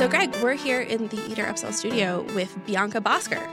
[0.00, 3.46] So, Greg, we're here in the Eater Upsell studio with Bianca Bosker,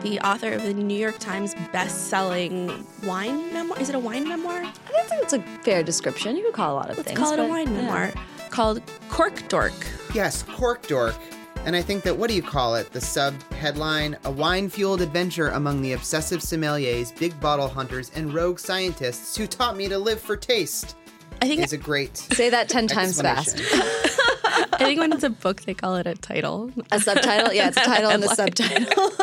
[0.00, 3.78] the author of the New York Times best-selling wine memoir.
[3.78, 4.62] Is it a wine memoir?
[4.62, 6.36] I think it's a fair description.
[6.36, 7.18] You could call a lot of Let's things.
[7.18, 7.82] call it a wine yeah.
[7.82, 8.14] memoir
[8.48, 9.74] called Cork Dork.
[10.14, 11.16] Yes, Cork Dork.
[11.66, 12.90] And I think that, what do you call it?
[12.92, 18.32] The sub headline A wine fueled adventure among the obsessive sommeliers, big bottle hunters, and
[18.32, 20.96] rogue scientists who taught me to live for taste.
[21.42, 22.16] I think Is a great.
[22.16, 23.60] Say that 10 times fast.
[24.62, 24.74] explanation.
[24.84, 26.70] I think when it's a book, they call it a title.
[26.92, 27.52] A subtitle?
[27.52, 29.10] Yeah, it's a title and a subtitle.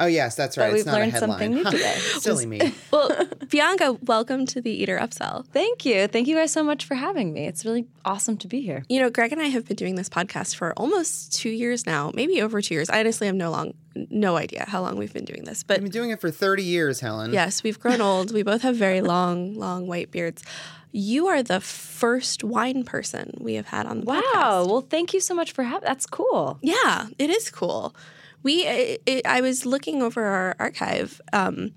[0.00, 0.70] Oh, yes, that's right.
[0.70, 1.30] But it's we've not a learned headline.
[1.30, 1.94] something new today.
[2.20, 2.72] Silly me.
[2.92, 3.10] Well,
[3.50, 5.44] Bianca, welcome to the Eater Upsell.
[5.48, 6.06] Thank you.
[6.06, 7.46] Thank you guys so much for having me.
[7.46, 8.84] It's really awesome to be here.
[8.88, 12.12] You know, Greg and I have been doing this podcast for almost two years now,
[12.14, 12.88] maybe over two years.
[12.88, 15.82] I honestly have no long, no idea how long we've been doing this, but I've
[15.82, 17.32] been doing it for 30 years, Helen.
[17.32, 18.32] Yes, we've grown old.
[18.32, 20.44] We both have very long, long white beards.
[20.92, 24.20] You are the first wine person we have had on the Wow.
[24.20, 24.34] podcast.
[24.34, 24.66] Wow.
[24.66, 26.58] Well, thank you so much for having That's cool.
[26.62, 27.94] Yeah, it is cool.
[28.42, 31.72] We, it, it- I was looking over our archive, um,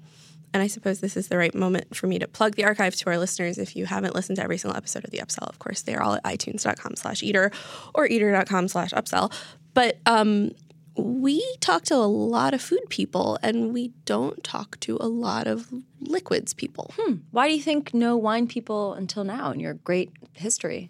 [0.54, 3.10] and I suppose this is the right moment for me to plug the archive to
[3.10, 3.58] our listeners.
[3.58, 6.02] If you haven't listened to every single episode of the Upsell, of course, they are
[6.02, 7.52] all at itunes.com slash eater
[7.96, 9.32] or eater.com slash upsell.
[9.74, 10.52] But um,
[10.96, 15.48] we talk to a lot of food people, and we don't talk to a lot
[15.48, 15.68] of
[16.00, 16.94] liquids people.
[17.32, 20.90] Why do you think no wine people until now in your great history?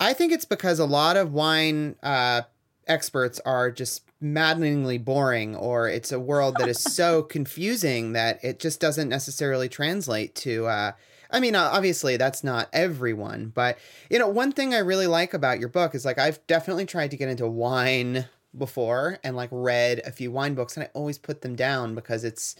[0.00, 2.42] I think it's because a lot of wine uh,
[2.86, 8.58] experts are just maddeningly boring, or it's a world that is so confusing that it
[8.58, 10.66] just doesn't necessarily translate to.
[10.66, 10.92] Uh,
[11.30, 13.78] I mean, uh, obviously, that's not everyone, but
[14.10, 17.10] you know, one thing I really like about your book is like I've definitely tried
[17.10, 21.18] to get into wine before and like read a few wine books, and I always
[21.18, 22.56] put them down because it's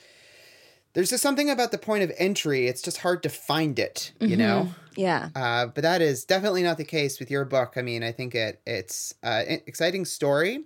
[0.95, 2.69] there's just something about the point of entry.
[2.69, 4.69] It's just hard to find it, you know.
[4.97, 5.31] Yeah.
[5.35, 7.75] Uh, but that is definitely not the case with your book.
[7.77, 10.65] I mean, I think it it's uh, an exciting story,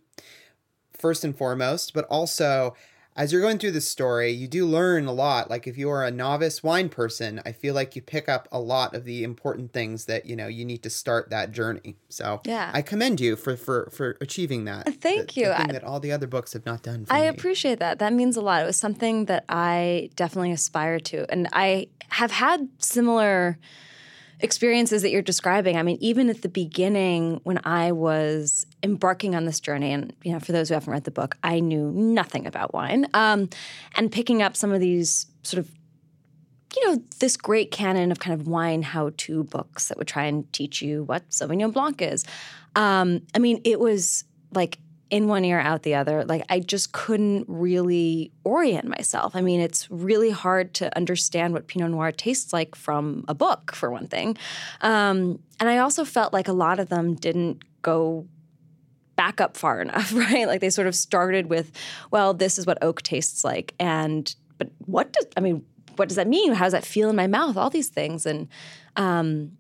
[0.93, 2.75] first and foremost, but also
[3.19, 5.51] as you're going through the story, you do learn a lot.
[5.51, 8.61] Like if you are a novice wine person, I feel like you pick up a
[8.61, 11.97] lot of the important things that you know you need to start that journey.
[12.09, 12.71] So Yeah.
[12.73, 14.87] I commend you for for for achieving that.
[15.03, 15.47] Thank The- you.
[15.49, 17.05] The thing I- that all the other books have not done.
[17.05, 17.27] For I me.
[17.29, 17.99] appreciate that.
[17.99, 18.63] That means a lot.
[18.63, 21.27] It was something that I definitely aspire to.
[21.31, 23.59] And I have had similar
[24.41, 25.77] experiences that you're describing.
[25.77, 30.33] I mean, even at the beginning when I was embarking on this journey, and you
[30.33, 33.07] know, for those who haven't read the book, I knew nothing about wine.
[33.15, 33.49] Um,
[33.97, 35.71] and picking up some of these sort of
[36.77, 40.25] you know, this great canon of kind of wine how to books that would try
[40.25, 42.25] and teach you what Sauvignon Blanc is.
[42.77, 44.79] Um, I mean, it was like
[45.11, 46.25] in one ear, out the other.
[46.25, 49.35] Like, I just couldn't really orient myself.
[49.35, 53.75] I mean, it's really hard to understand what Pinot Noir tastes like from a book,
[53.75, 54.37] for one thing.
[54.81, 58.27] Um, and I also felt like a lot of them didn't go
[59.17, 60.47] back up far enough, right?
[60.47, 61.73] Like they sort of started with,
[62.11, 63.75] well, this is what oak tastes like.
[63.81, 65.65] And, but what does, I mean,
[65.97, 66.53] what does that mean?
[66.53, 67.57] How does that feel in my mouth?
[67.57, 68.27] All these things.
[68.27, 68.49] And
[68.97, 69.53] um,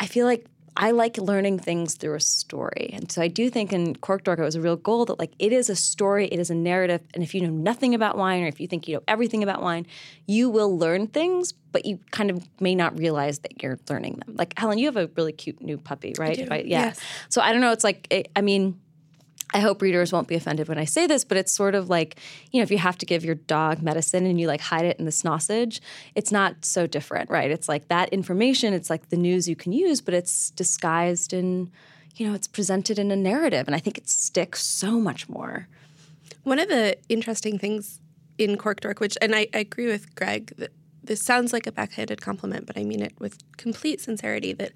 [0.00, 2.90] I feel like I like learning things through a story.
[2.92, 5.32] And so I do think in Cork Dork, it was a real goal that like
[5.38, 7.00] it is a story, it is a narrative.
[7.14, 9.62] And if you know nothing about wine or if you think you know everything about
[9.62, 9.86] wine,
[10.26, 14.36] you will learn things, but you kind of may not realize that you're learning them.
[14.36, 16.36] Like Helen, you have a really cute new puppy, right?
[16.36, 16.86] do, If yeah.
[16.86, 17.00] yes.
[17.30, 17.72] So I don't know.
[17.72, 18.78] It's like, it, I mean,
[19.56, 22.16] I hope readers won't be offended when I say this, but it's sort of like,
[22.52, 24.98] you know, if you have to give your dog medicine and you like hide it
[24.98, 25.80] in the sausage,
[26.14, 27.50] it's not so different, right?
[27.50, 31.70] It's like that information, it's like the news you can use, but it's disguised in,
[32.16, 33.66] you know, it's presented in a narrative.
[33.66, 35.68] And I think it sticks so much more.
[36.42, 37.98] One of the interesting things
[38.36, 40.70] in Cork Dork, which, and I, I agree with Greg, that
[41.06, 44.72] this sounds like a backhanded compliment, but I mean it with complete sincerity that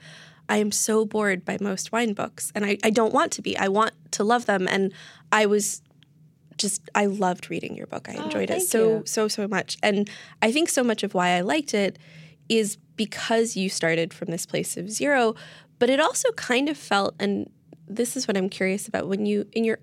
[0.48, 2.50] I am so bored by most wine books.
[2.54, 3.56] And I, I don't want to be.
[3.56, 4.66] I want to love them.
[4.68, 4.92] And
[5.30, 5.82] I was
[6.56, 8.08] just, I loved reading your book.
[8.08, 9.02] I oh, enjoyed it so, you.
[9.06, 9.78] so, so much.
[9.82, 10.10] And
[10.42, 11.98] I think so much of why I liked it
[12.48, 15.36] is because you started from this place of zero,
[15.78, 17.48] but it also kind of felt, and
[17.88, 19.78] this is what I'm curious about, when you, in your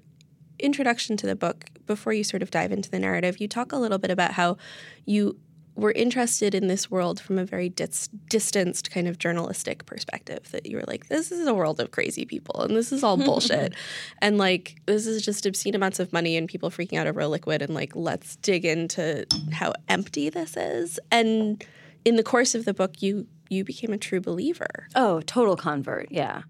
[0.59, 3.77] introduction to the book, before you sort of dive into the narrative, you talk a
[3.77, 4.57] little bit about how
[5.05, 5.39] you
[5.77, 10.51] were interested in this world from a very dis- distanced kind of journalistic perspective.
[10.51, 13.15] That you were like, this is a world of crazy people, and this is all
[13.15, 13.73] bullshit,
[14.21, 17.27] and like this is just obscene amounts of money and people freaking out over a
[17.27, 20.99] liquid, and like let's dig into how empty this is.
[21.11, 21.63] And
[22.03, 24.87] in the course of the book, you you became a true believer.
[24.95, 26.11] Oh, total convert.
[26.11, 26.43] Yeah.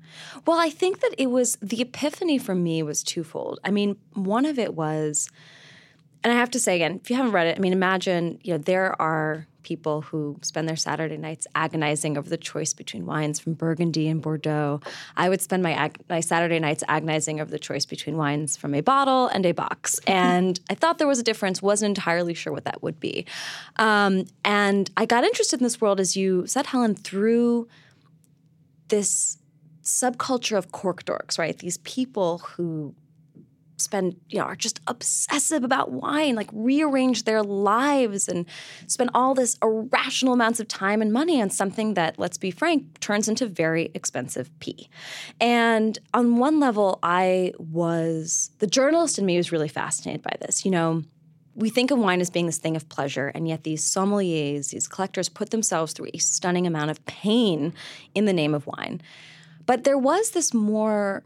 [0.46, 3.60] Well, I think that it was the epiphany for me was twofold.
[3.64, 5.30] I mean, one of it was,
[6.24, 8.54] and I have to say again, if you haven't read it, I mean, imagine, you
[8.54, 13.38] know, there are people who spend their Saturday nights agonizing over the choice between wines
[13.38, 14.80] from Burgundy and Bordeaux.
[15.18, 18.74] I would spend my ag- my Saturday nights agonizing over the choice between wines from
[18.74, 20.00] a bottle and a box.
[20.08, 21.62] And I thought there was a difference.
[21.62, 23.26] wasn't entirely sure what that would be.
[23.76, 27.68] Um, and I got interested in this world, as you said, Helen, through
[28.88, 29.38] this
[29.84, 31.58] subculture of cork dorks, right?
[31.58, 32.96] These people who
[33.78, 38.46] spend you know are just obsessive about wine like rearrange their lives and
[38.88, 43.00] spend all this irrational amounts of time and money on something that let's be frank
[43.00, 44.90] turns into very expensive pee
[45.40, 50.66] and on one level i was the journalist in me was really fascinated by this
[50.66, 51.04] you know
[51.58, 54.88] we think of wine as being this thing of pleasure, and yet these sommeliers, these
[54.88, 57.74] collectors, put themselves through a stunning amount of pain
[58.14, 59.02] in the name of wine.
[59.66, 61.24] But there was this more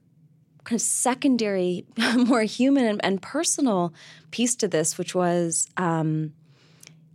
[0.63, 1.85] kind of secondary,
[2.15, 3.93] more human and, and, personal
[4.31, 6.33] piece to this, which was, um,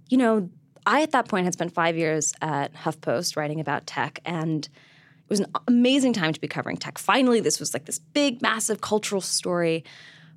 [0.08, 0.50] you know,
[0.86, 5.30] I at that point had spent five years at HuffPost writing about tech, and it
[5.30, 6.98] was an amazing time to be covering tech.
[6.98, 9.84] Finally, this was like this big, massive cultural story.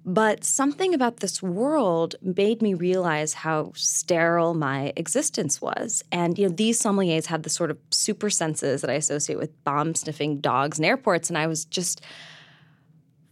[0.06, 6.04] But something about this world made me realize how sterile my existence was.
[6.12, 9.64] And you know, these sommeliers had the sort of super senses that I associate with
[9.66, 12.02] bomb sniffing dogs in airports, and I was just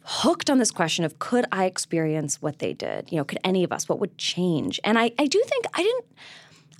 [0.09, 3.11] hooked on this question of could I experience what they did?
[3.11, 3.89] You know, could any of us?
[3.89, 4.79] What would change?
[4.85, 6.05] And I, I do think I didn't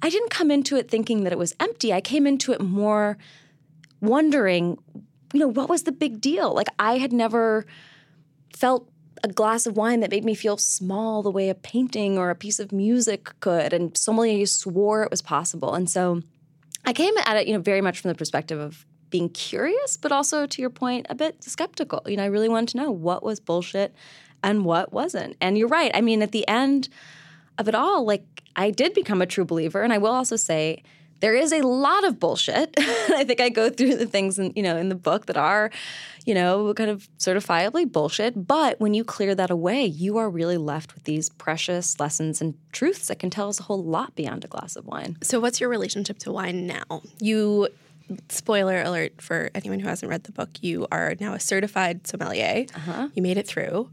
[0.02, 1.92] I didn't come into it thinking that it was empty.
[1.92, 3.18] I came into it more
[4.00, 4.78] wondering,
[5.34, 6.54] you know, what was the big deal?
[6.54, 7.66] Like I had never
[8.56, 8.90] felt
[9.24, 12.36] a glass of wine that made me feel small the way a painting or a
[12.36, 13.74] piece of music could.
[13.74, 15.74] And sommeliers swore it was possible.
[15.74, 16.22] And so
[16.86, 20.12] I came at it, you know, very much from the perspective of being curious, but
[20.12, 22.02] also to your point, a bit skeptical.
[22.06, 23.94] You know, I really wanted to know what was bullshit
[24.44, 25.36] and what wasn't.
[25.42, 25.92] And you're right.
[25.94, 26.90] I mean, at the end
[27.58, 29.82] of it all, like I did become a true believer.
[29.82, 30.84] And I will also say
[31.20, 32.74] there is a lot of bullshit.
[32.78, 35.72] I think I go through the things in, you know, in the book that are,
[36.26, 38.48] you know, kind of certifiably bullshit.
[38.48, 42.56] But when you clear that away, you are really left with these precious lessons and
[42.72, 45.18] truths that can tell us a whole lot beyond a glass of wine.
[45.24, 47.02] So what's your relationship to wine now?
[47.20, 47.70] You
[48.30, 52.66] spoiler alert for anyone who hasn't read the book, you are now a certified sommelier.
[52.74, 53.10] Uh-huh.
[53.14, 53.90] You made it through.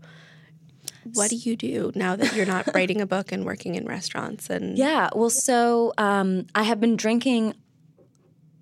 [1.13, 4.49] What do you do now that you're not writing a book and working in restaurants?
[4.49, 7.55] And yeah, well, so um, I have been drinking.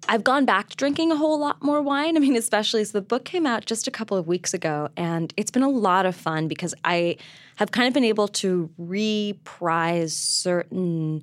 [0.08, 2.16] I've gone back to drinking a whole lot more wine.
[2.16, 5.32] I mean, especially so the book came out just a couple of weeks ago, and
[5.36, 7.16] it's been a lot of fun because I
[7.56, 11.22] have kind of been able to reprise certain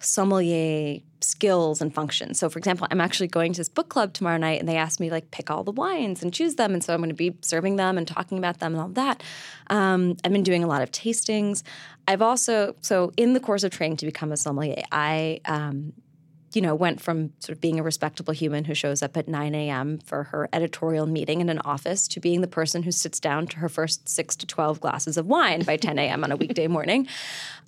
[0.00, 2.38] sommelier skills and functions.
[2.38, 5.00] So, for example, I'm actually going to this book club tomorrow night, and they asked
[5.00, 7.36] me like pick all the wines and choose them, and so I'm going to be
[7.42, 9.22] serving them and talking about them and all that.
[9.68, 11.62] Um, I've been doing a lot of tastings.
[12.08, 15.92] I've also so in the course of training to become a sommelier, I um,
[16.52, 19.54] you know, went from sort of being a respectable human who shows up at 9
[19.54, 19.98] a.m.
[19.98, 23.58] for her editorial meeting in an office to being the person who sits down to
[23.58, 26.24] her first six to 12 glasses of wine by 10 a.m.
[26.24, 27.06] on a weekday morning.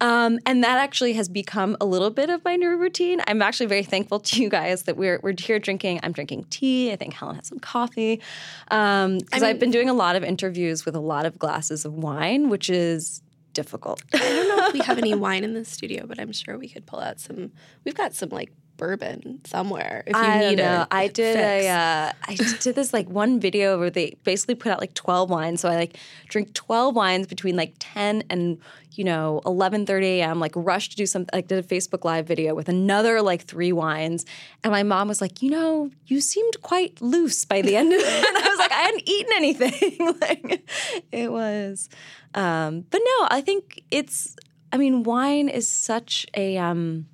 [0.00, 3.20] Um, and that actually has become a little bit of my new routine.
[3.28, 6.00] I'm actually very thankful to you guys that we're, we're here drinking.
[6.02, 6.90] I'm drinking tea.
[6.90, 8.20] I think Helen has some coffee.
[8.64, 11.38] Because um, I mean, I've been doing a lot of interviews with a lot of
[11.38, 14.02] glasses of wine, which is difficult.
[14.12, 16.68] I don't know if we have any wine in the studio, but I'm sure we
[16.68, 17.52] could pull out some.
[17.84, 20.86] We've got some like bourbon somewhere if you I need it.
[20.90, 21.64] I did fix.
[21.64, 25.30] a uh, I did this like one video where they basically put out like 12
[25.30, 25.60] wines.
[25.60, 25.96] So I like
[26.28, 28.58] drink 12 wines between like 10 and
[28.92, 30.40] you know 11:30 a.m.
[30.40, 33.72] like rush to do something like did a Facebook live video with another like three
[33.72, 34.26] wines
[34.62, 38.00] and my mom was like, "You know, you seemed quite loose by the end of
[38.00, 40.68] it." and I was like, "I hadn't eaten anything." like
[41.12, 41.88] it was
[42.34, 44.36] um but no, I think it's
[44.72, 47.06] I mean, wine is such a um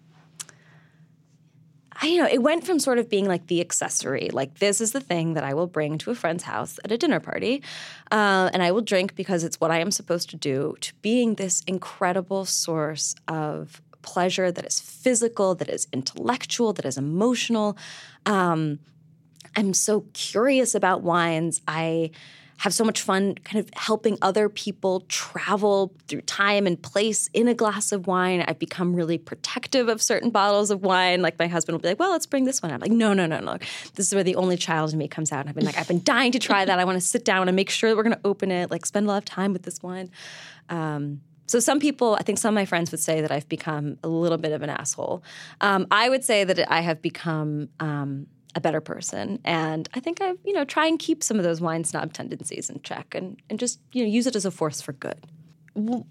[2.00, 4.92] I, you know, it went from sort of being like the accessory, like this is
[4.92, 7.62] the thing that I will bring to a friend's house at a dinner party,
[8.12, 11.34] uh, and I will drink because it's what I am supposed to do, to being
[11.34, 17.76] this incredible source of pleasure that is physical, that is intellectual, that is emotional.
[18.26, 18.78] Um,
[19.56, 21.62] I'm so curious about wines.
[21.66, 22.12] I
[22.58, 27.46] have so much fun kind of helping other people travel through time and place in
[27.46, 28.44] a glass of wine.
[28.46, 31.22] I've become really protective of certain bottles of wine.
[31.22, 32.72] Like my husband will be like, well, let's bring this one.
[32.72, 33.58] I'm like, no, no, no, no.
[33.94, 35.40] This is where the only child in me comes out.
[35.40, 36.78] And I've been like, I've been dying to try that.
[36.78, 38.84] I want to sit down and make sure that we're going to open it, like
[38.86, 40.10] spend a lot of time with this wine.
[40.68, 43.98] Um, so some people, I think some of my friends would say that I've become
[44.02, 45.22] a little bit of an asshole.
[45.60, 49.38] Um, I would say that I have become um, a better person.
[49.44, 52.70] And I think I, you know, try and keep some of those wine snob tendencies
[52.70, 55.26] in check and, and just, you know, use it as a force for good.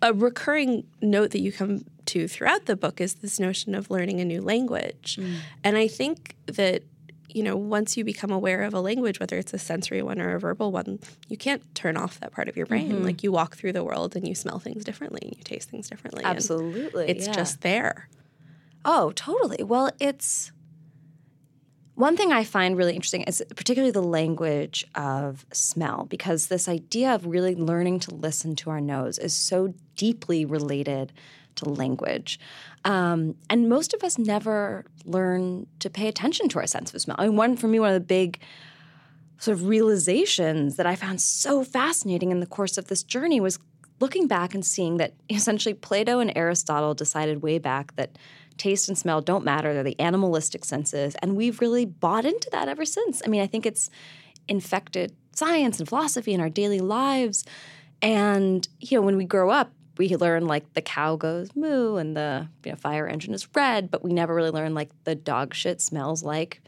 [0.01, 4.22] a recurring note that you come to throughout the book is this notion of learning
[4.22, 5.17] a new language.
[5.20, 5.38] Mm.
[5.63, 6.84] And I think that
[7.29, 10.36] you know, once you become aware of a language, whether it's a sensory one or
[10.36, 12.91] a verbal one, you can't turn off that part of your brain.
[12.91, 13.03] Mm-hmm.
[13.03, 15.89] Like you walk through the world and you smell things differently and you taste things
[15.89, 16.24] differently.
[16.24, 17.10] Absolutely.
[17.10, 17.34] It's yeah.
[17.34, 18.10] just there.
[18.86, 19.63] Oh, totally.
[19.63, 20.51] Well, it's
[21.98, 27.16] one thing I find really interesting is particularly the language of smell, because this idea
[27.16, 31.12] of really learning to listen to our nose is so deeply related
[31.56, 32.39] to language.
[32.86, 37.16] Um, and most of us never learn to pay attention to our sense of smell.
[37.18, 38.42] I mean, one for me, one of the big
[39.39, 43.58] sort of realizations that I found so fascinating in the course of this journey was
[44.00, 48.20] looking back and seeing that essentially Plato and Aristotle decided way back that
[48.57, 49.73] taste and smell don't matter.
[49.73, 51.15] They're the animalistic senses.
[51.21, 53.21] And we've really bought into that ever since.
[53.25, 53.89] I mean, I think it's
[54.47, 57.45] infected science and philosophy in our daily lives.
[58.01, 62.15] And, you know, when we grow up, we learn like the cow goes moo and
[62.15, 65.53] the you know, fire engine is red, but we never really learn like the dog
[65.53, 66.61] shit smells like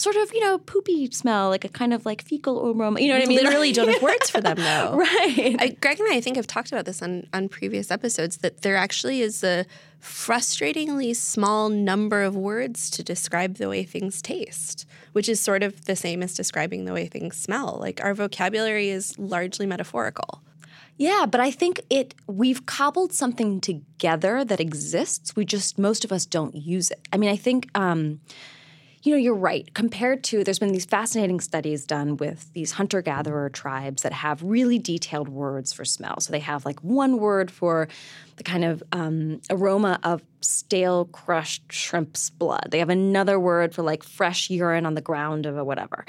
[0.00, 3.00] sort of, you know, poopy smell, like a kind of like fecal aroma.
[3.00, 3.38] You know what I mean?
[3.42, 4.96] Literally don't have words for them though.
[4.96, 5.56] right.
[5.58, 8.62] I, Greg and I, I think have talked about this on, on previous episodes that
[8.62, 9.66] there actually is a
[10.02, 15.86] frustratingly small number of words to describe the way things taste, which is sort of
[15.86, 17.78] the same as describing the way things smell.
[17.80, 20.42] Like our vocabulary is largely metaphorical.
[20.98, 25.36] Yeah, but I think it we've cobbled something together that exists.
[25.36, 27.00] We just most of us don't use it.
[27.12, 28.20] I mean, I think um,
[29.02, 29.72] you know, you're right.
[29.74, 34.42] Compared to, there's been these fascinating studies done with these hunter gatherer tribes that have
[34.42, 36.20] really detailed words for smell.
[36.20, 37.88] So they have like one word for
[38.36, 42.68] the kind of um, aroma of stale crushed shrimp's blood.
[42.70, 46.04] They have another word for like fresh urine on the ground of a whatever.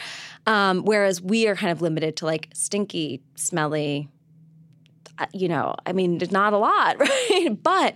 [0.47, 4.09] Um, whereas we are kind of limited to like stinky, smelly,
[5.19, 7.57] uh, you know, I mean, not a lot, right?
[7.61, 7.95] But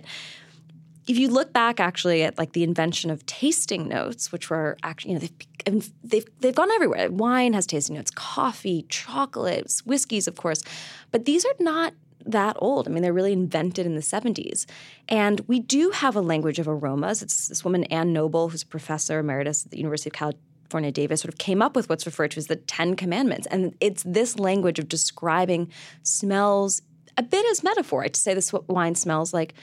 [1.06, 5.12] if you look back actually at like the invention of tasting notes, which were actually,
[5.12, 5.26] you know,
[5.66, 7.10] they've, they've, they've gone everywhere.
[7.10, 10.62] Wine has tasting notes, coffee, chocolates, whiskeys, of course.
[11.10, 11.94] But these are not
[12.26, 12.88] that old.
[12.88, 14.66] I mean, they're really invented in the 70s.
[15.08, 17.22] And we do have a language of aromas.
[17.22, 21.20] It's this woman, Ann Noble, who's a professor emeritus at the University of California, Davis,
[21.20, 23.46] sort of came up with what's referred to as the Ten Commandments.
[23.50, 25.70] And it's this language of describing
[26.02, 26.82] smells
[27.16, 28.08] a bit as metaphor.
[28.08, 29.54] To say this wine smells like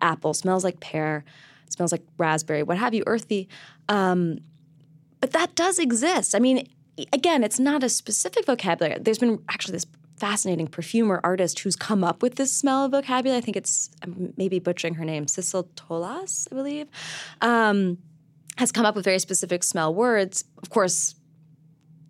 [0.00, 1.24] apple, smells like pear,
[1.68, 3.48] smells like raspberry, what have you, earthy.
[3.88, 4.38] Um,
[5.20, 6.34] but that does exist.
[6.34, 6.68] I mean,
[7.12, 8.98] again, it's not a specific vocabulary.
[9.00, 9.86] There's been actually this
[10.18, 13.38] fascinating perfumer artist who's come up with this smell vocabulary.
[13.38, 16.88] I think it's I'm maybe butchering her name, Sissel Tolaas, I believe,
[17.40, 17.98] um,
[18.58, 20.44] has come up with very specific smell words.
[20.62, 21.14] Of course,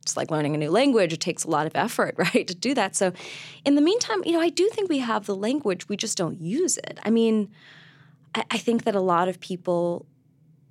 [0.03, 1.13] it's like learning a new language.
[1.13, 2.97] It takes a lot of effort, right, to do that.
[2.97, 3.13] So,
[3.65, 5.89] in the meantime, you know, I do think we have the language.
[5.89, 6.99] We just don't use it.
[7.05, 7.51] I mean,
[8.35, 10.07] I, I think that a lot of people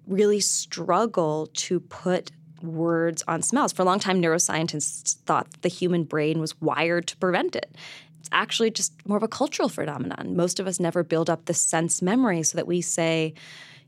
[0.08, 3.72] really struggle to put words on smells.
[3.72, 7.76] For a long time, neuroscientists thought the human brain was wired to prevent it.
[8.20, 10.36] It's actually just more of a cultural phenomenon.
[10.36, 13.34] Most of us never build up the sense memory so that we say,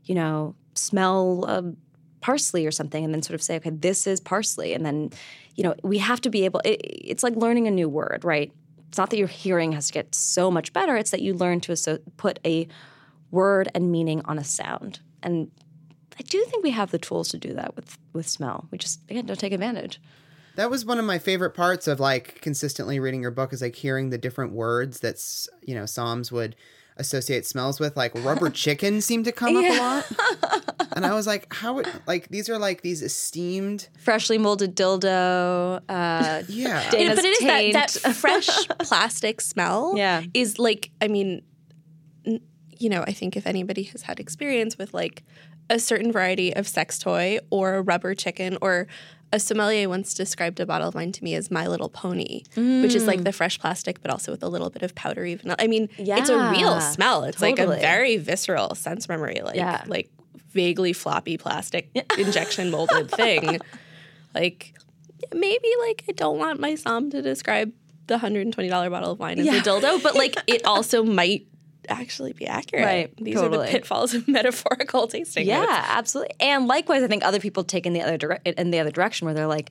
[0.04, 1.62] you know, smell uh,
[2.20, 4.72] parsley or something and then sort of say, okay, this is parsley.
[4.72, 5.10] And then,
[5.54, 8.50] you know, we have to be able, it, it's like learning a new word, right?
[8.88, 11.60] It's not that your hearing has to get so much better, it's that you learn
[11.62, 12.68] to put a
[13.32, 15.00] word and meaning on a sound.
[15.22, 15.50] And
[16.18, 18.68] I do think we have the tools to do that with with smell.
[18.70, 20.00] We just again don't take advantage.
[20.54, 23.74] That was one of my favorite parts of like consistently reading your book is like
[23.74, 25.16] hearing the different words that
[25.62, 26.54] you know somms would
[26.98, 27.96] associate smells with.
[27.96, 29.70] Like rubber chicken seemed to come yeah.
[29.70, 33.88] up a lot, and I was like, how would like these are like these esteemed
[33.98, 35.80] freshly molded dildo.
[35.88, 39.94] Uh, yeah, Dana's but it is that, that fresh plastic smell.
[39.96, 41.42] Yeah, is like I mean
[42.82, 45.22] you know, I think if anybody has had experience with like
[45.70, 48.88] a certain variety of sex toy or a rubber chicken or
[49.32, 52.82] a sommelier once described a bottle of wine to me as My Little Pony, mm.
[52.82, 53.24] which is like mm.
[53.24, 55.56] the fresh plastic, but also with a little bit of powdery vanilla.
[55.60, 57.22] I mean, yeah, it's a real smell.
[57.24, 57.66] It's totally.
[57.66, 59.84] like a very visceral sense memory, like yeah.
[59.86, 60.10] like
[60.50, 63.60] vaguely floppy plastic injection molded thing.
[64.34, 64.74] Like
[65.32, 67.72] maybe like I don't want my som to describe
[68.08, 69.56] the hundred and twenty dollar bottle of wine as yeah.
[69.56, 71.46] a dildo, but like it also might
[71.88, 72.84] actually be accurate.
[72.84, 73.16] Right.
[73.16, 73.64] These totally.
[73.64, 75.46] are the pitfalls of metaphorical tasting.
[75.46, 75.70] Yeah, notes.
[75.72, 76.34] absolutely.
[76.40, 79.26] And likewise, I think other people take in the other dire- in the other direction
[79.26, 79.70] where they're like,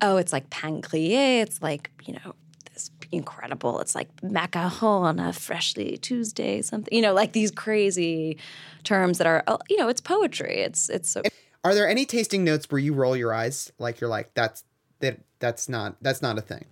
[0.00, 1.42] oh, it's like panclier.
[1.42, 2.34] It's like you know
[2.72, 3.80] this incredible.
[3.80, 6.62] It's like macaron on a freshly Tuesday.
[6.62, 8.38] Something you know, like these crazy
[8.84, 10.60] terms that are oh, you know, it's poetry.
[10.60, 11.10] It's it's.
[11.10, 11.22] So-
[11.64, 14.64] are there any tasting notes where you roll your eyes like you're like that's
[14.98, 16.64] that that's not that's not a thing.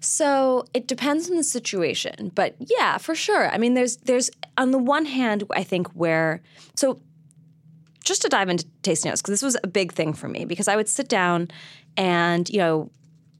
[0.00, 3.48] So it depends on the situation, but yeah, for sure.
[3.50, 6.40] I mean, there's there's on the one hand, I think where
[6.74, 6.98] so
[8.02, 10.68] just to dive into tasting notes because this was a big thing for me because
[10.68, 11.48] I would sit down
[11.96, 12.90] and you know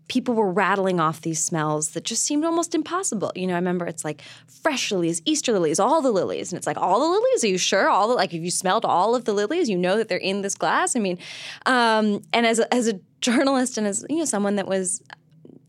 [0.09, 3.33] people were rattling off these smells that just seemed almost impossible.
[3.35, 6.53] You know, I remember it's like fresh lilies, Easter lilies, all the lilies.
[6.53, 7.45] And it's like, all the lilies?
[7.45, 7.88] Are you sure?
[7.88, 10.43] All the, like, if you smelled all of the lilies, you know that they're in
[10.43, 10.95] this glass?
[10.95, 11.19] I mean,
[11.64, 15.02] um, and as a, as a journalist and as, you know, someone that was,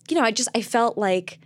[0.10, 1.40] you know, I just, I felt like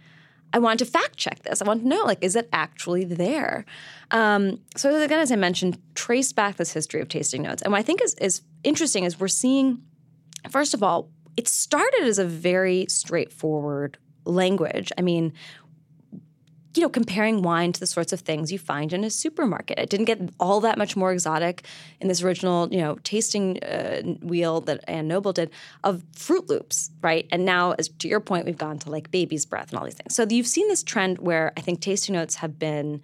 [0.52, 1.62] I wanted to fact check this.
[1.62, 3.64] I want to know, like, is it actually there?
[4.10, 7.62] Um, so again, as I mentioned, trace back this history of tasting notes.
[7.62, 9.84] And what I think is, is interesting is we're seeing,
[10.50, 14.92] first of all, it started as a very straightforward language.
[14.98, 15.34] I mean,
[16.76, 19.80] you know, comparing wine to the sorts of things you find in a supermarket.
[19.80, 21.66] It didn't get all that much more exotic
[22.00, 25.50] in this original, you know, tasting uh, wheel that Ann Noble did
[25.84, 27.28] of Fruit Loops, right?
[27.32, 29.96] And now, as to your point, we've gone to like baby's breath and all these
[29.96, 30.16] things.
[30.16, 33.02] So you've seen this trend where I think tasting notes have been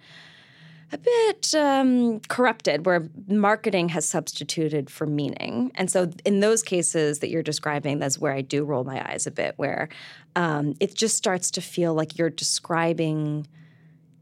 [0.92, 5.72] a bit um, corrupted where marketing has substituted for meaning.
[5.74, 9.26] And so, in those cases that you're describing, that's where I do roll my eyes
[9.26, 9.88] a bit, where
[10.36, 13.48] um, it just starts to feel like you're describing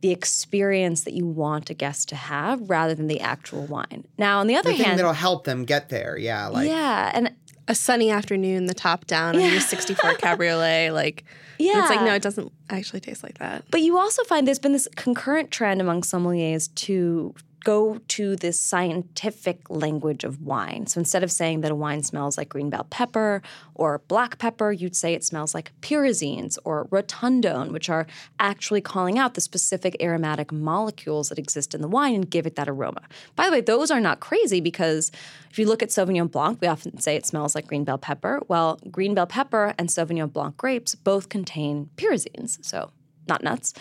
[0.00, 4.06] the experience that you want a guest to have rather than the actual wine.
[4.18, 6.18] Now, on the other The hand, that'll help them get there.
[6.18, 7.34] Yeah, like yeah, and
[7.68, 10.92] a sunny afternoon, the top down on your 64 Cabriolet.
[10.94, 11.24] Like,
[11.58, 13.64] yeah, it's like, no, it doesn't actually taste like that.
[13.70, 18.60] But you also find there's been this concurrent trend among sommeliers to go to this
[18.60, 20.86] scientific language of wine.
[20.86, 23.42] So instead of saying that a wine smells like green bell pepper
[23.74, 28.06] or black pepper, you'd say it smells like pyrazines or rotundone, which are
[28.38, 32.56] actually calling out the specific aromatic molecules that exist in the wine and give it
[32.56, 33.02] that aroma.
[33.34, 35.10] By the way, those are not crazy because
[35.50, 38.40] if you look at Sauvignon Blanc, we often say it smells like green bell pepper.
[38.48, 42.64] Well, green bell pepper and Sauvignon Blanc grapes both contain pyrazines.
[42.64, 42.90] So
[43.28, 43.74] not nuts.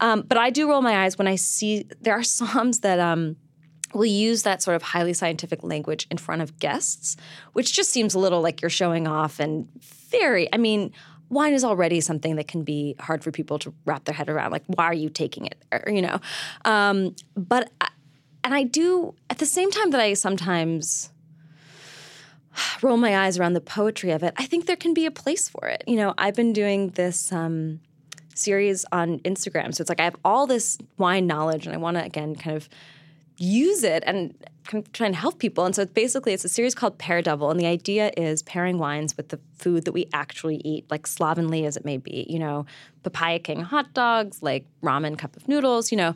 [0.00, 3.36] Um, but I do roll my eyes when I see there are somms that um,
[3.94, 7.16] will use that sort of highly scientific language in front of guests,
[7.52, 9.68] which just seems a little like you're showing off and
[10.10, 10.92] very, I mean,
[11.30, 14.50] wine is already something that can be hard for people to wrap their head around.
[14.50, 15.62] Like, why are you taking it?
[15.72, 16.20] Or, you know,
[16.64, 17.88] um, but I,
[18.44, 21.10] and I do at the same time that I sometimes
[22.82, 24.34] roll my eyes around the poetry of it.
[24.36, 25.84] I think there can be a place for it.
[25.86, 27.32] You know, I've been doing this.
[27.32, 27.80] Um,
[28.38, 29.74] series on Instagram.
[29.74, 32.56] So it's like I have all this wine knowledge and I want to again kind
[32.56, 32.68] of
[33.36, 35.64] use it and kind of try and help people.
[35.64, 38.78] And so it's basically it's a series called Pair Double, and the idea is pairing
[38.78, 42.26] wines with the food that we actually eat, like slovenly as it may be.
[42.28, 42.66] You know,
[43.02, 45.90] papaya king hot dogs, like ramen cup of noodles.
[45.90, 46.14] You know.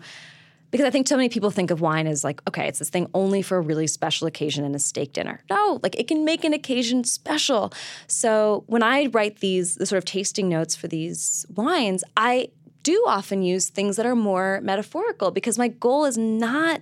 [0.72, 3.06] Because I think so many people think of wine as like, okay, it's this thing
[3.14, 5.40] only for a really special occasion and a steak dinner.
[5.48, 7.72] No, like it can make an occasion special.
[8.08, 12.48] So when I write these the sort of tasting notes for these wines, I
[12.82, 16.80] do often use things that are more metaphorical because my goal is not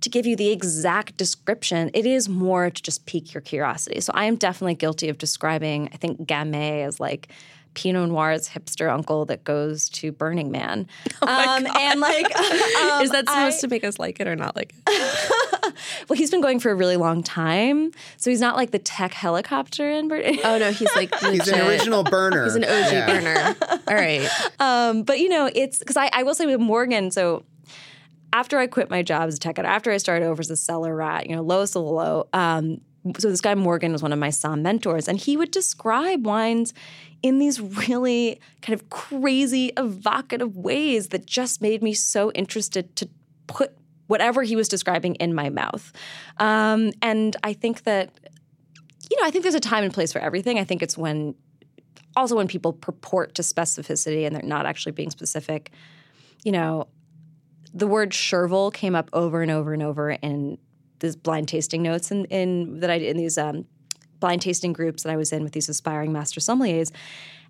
[0.00, 1.90] to give you the exact description.
[1.92, 4.00] It is more to just pique your curiosity.
[4.00, 7.28] So I am definitely guilty of describing, I think, Gamay as like
[7.78, 10.88] Pinot Noir's hipster uncle that goes to Burning Man.
[11.22, 14.34] Oh um, and like, um, Is that supposed I- to make us like it or
[14.36, 15.74] not like it?
[16.08, 19.12] well, he's been going for a really long time, so he's not like the tech
[19.12, 20.38] helicopter in Burning.
[20.44, 22.44] Oh, no, he's like he's an original burner.
[22.44, 23.06] He's an OG Yeah.
[23.06, 23.56] burner.
[23.88, 24.28] All right.
[24.60, 27.44] Um, but you know, it's because I, I will say with Morgan, so
[28.32, 30.56] after I quit my job as a tech editor, after I started over as a
[30.56, 32.28] cellar rat, you know, lowest of the low.
[32.32, 32.80] Um,
[33.18, 36.74] so this guy Morgan was one of my Somm mentors, and he would describe wines
[37.22, 43.08] in these really kind of crazy, evocative ways that just made me so interested to
[43.46, 43.76] put
[44.06, 45.92] whatever he was describing in my mouth.
[46.38, 48.10] Um, and I think that,
[49.10, 50.58] you know, I think there's a time and place for everything.
[50.58, 51.34] I think it's when
[52.16, 55.72] also when people purport to specificity and they're not actually being specific,
[56.44, 56.88] you know,
[57.74, 60.58] the word chervil came up over and over and over in
[61.00, 63.66] these blind tasting notes in, in that I in these um,
[64.20, 66.90] blind tasting groups that I was in with these aspiring master sommeliers.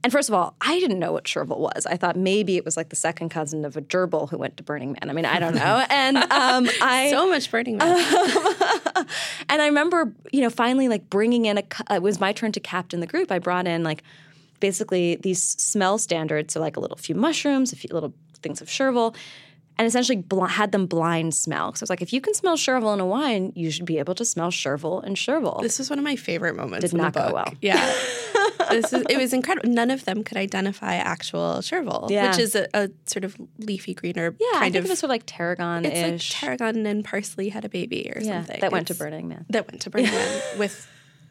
[0.04, 1.84] And first of all, I didn't know what chervil was.
[1.84, 4.62] I thought maybe it was like the second cousin of a gerbil who went to
[4.62, 5.10] Burning Man.
[5.10, 5.84] I mean, I don't know.
[5.90, 7.88] And um, I So much Burning Man.
[9.48, 11.64] and I remember, you know, finally like bringing in a.
[11.90, 13.32] It was my turn to captain the group.
[13.32, 14.02] I brought in like
[14.60, 18.68] basically these smell standards, so like a little few mushrooms, a few little things of
[18.68, 19.16] chervil,
[19.78, 21.74] and essentially bl- had them blind smell.
[21.74, 24.14] So it's like if you can smell chervil in a wine, you should be able
[24.16, 25.60] to smell chervil and chervil.
[25.62, 26.82] This was one of my favorite moments.
[26.84, 27.54] Did in not the go well.
[27.62, 27.76] Yeah,
[28.70, 29.68] this is, it was incredible.
[29.70, 32.28] None of them could identify actual chervil, Yeah.
[32.30, 34.86] which is a, a sort of leafy greener yeah, I kind think of.
[34.86, 38.20] it was sort of like tarragon it's like tarragon and parsley had a baby or
[38.20, 38.60] yeah, something.
[38.60, 39.46] that went to It's- Burning Man.
[39.50, 40.88] That went to Burning Man with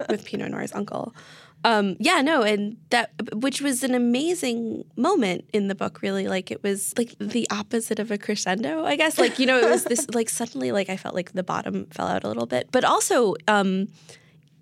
[0.10, 1.14] with Pinot Noir's uncle.
[1.63, 6.02] Um, yeah, no, and that which was an amazing moment in the book.
[6.02, 9.17] Really, like it was like the opposite of a crescendo, I guess.
[9.17, 12.08] Like you know, it was this like suddenly like I felt like the bottom fell
[12.08, 13.36] out a little bit, but also.
[13.48, 13.88] Um,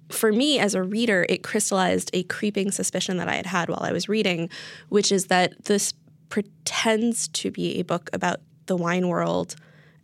[0.09, 3.81] for me as a reader, it crystallized a creeping suspicion that I had had while
[3.81, 4.51] I was reading,
[4.89, 5.95] which is that this
[6.29, 9.55] pretends to be a book about the wine world,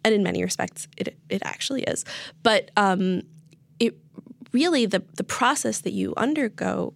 [0.03, 2.03] and in many respects, it it actually is.
[2.41, 3.21] But um,
[4.51, 6.93] really the the process that you undergo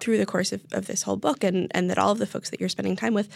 [0.00, 2.50] through the course of, of this whole book, and and that all of the folks
[2.50, 3.28] that you're spending time with,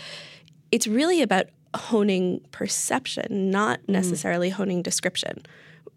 [0.71, 3.93] it's really about honing perception, not mm-hmm.
[3.93, 5.43] necessarily honing description.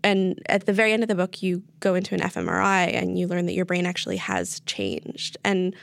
[0.04, 3.28] And at the very end of the book, you go into an fMRI and you
[3.28, 5.38] learn that your brain actually has changed.
[5.44, 5.76] And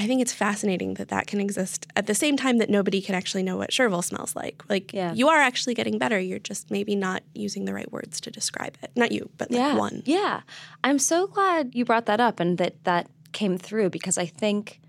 [0.00, 3.16] I think it's fascinating that that can exist at the same time that nobody can
[3.16, 4.62] actually know what Chervil smells like.
[4.68, 5.12] Like Yeah.
[5.12, 6.20] you are actually getting better.
[6.20, 8.92] You're just maybe not using the right words to describe it.
[8.94, 9.76] Not you, but like yeah.
[9.76, 10.02] one.
[10.06, 10.42] Yeah.
[10.84, 14.80] I'm so glad you brought that up and that that came through because I think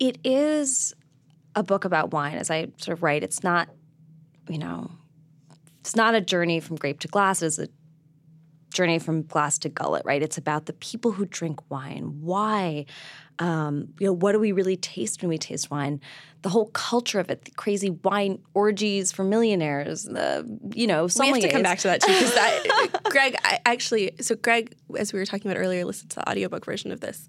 [0.00, 0.92] it is
[1.54, 3.22] a book about wine, as I sort of write.
[3.22, 3.68] It's not,
[4.48, 4.90] you know,
[5.80, 7.42] it's not a journey from grape to glass.
[7.42, 7.68] It's a
[8.72, 10.20] journey from glass to gullet, right?
[10.22, 12.18] It's about the people who drink wine.
[12.20, 12.86] Why?
[13.38, 16.00] Um, you know, what do we really taste when we taste wine?
[16.42, 20.44] The whole culture of it, the crazy wine orgies for millionaires, the
[20.74, 24.12] you know, We have to come back to that too, because that Greg, I actually,
[24.20, 27.26] so Greg, as we were talking about earlier, listened to the audiobook version of this.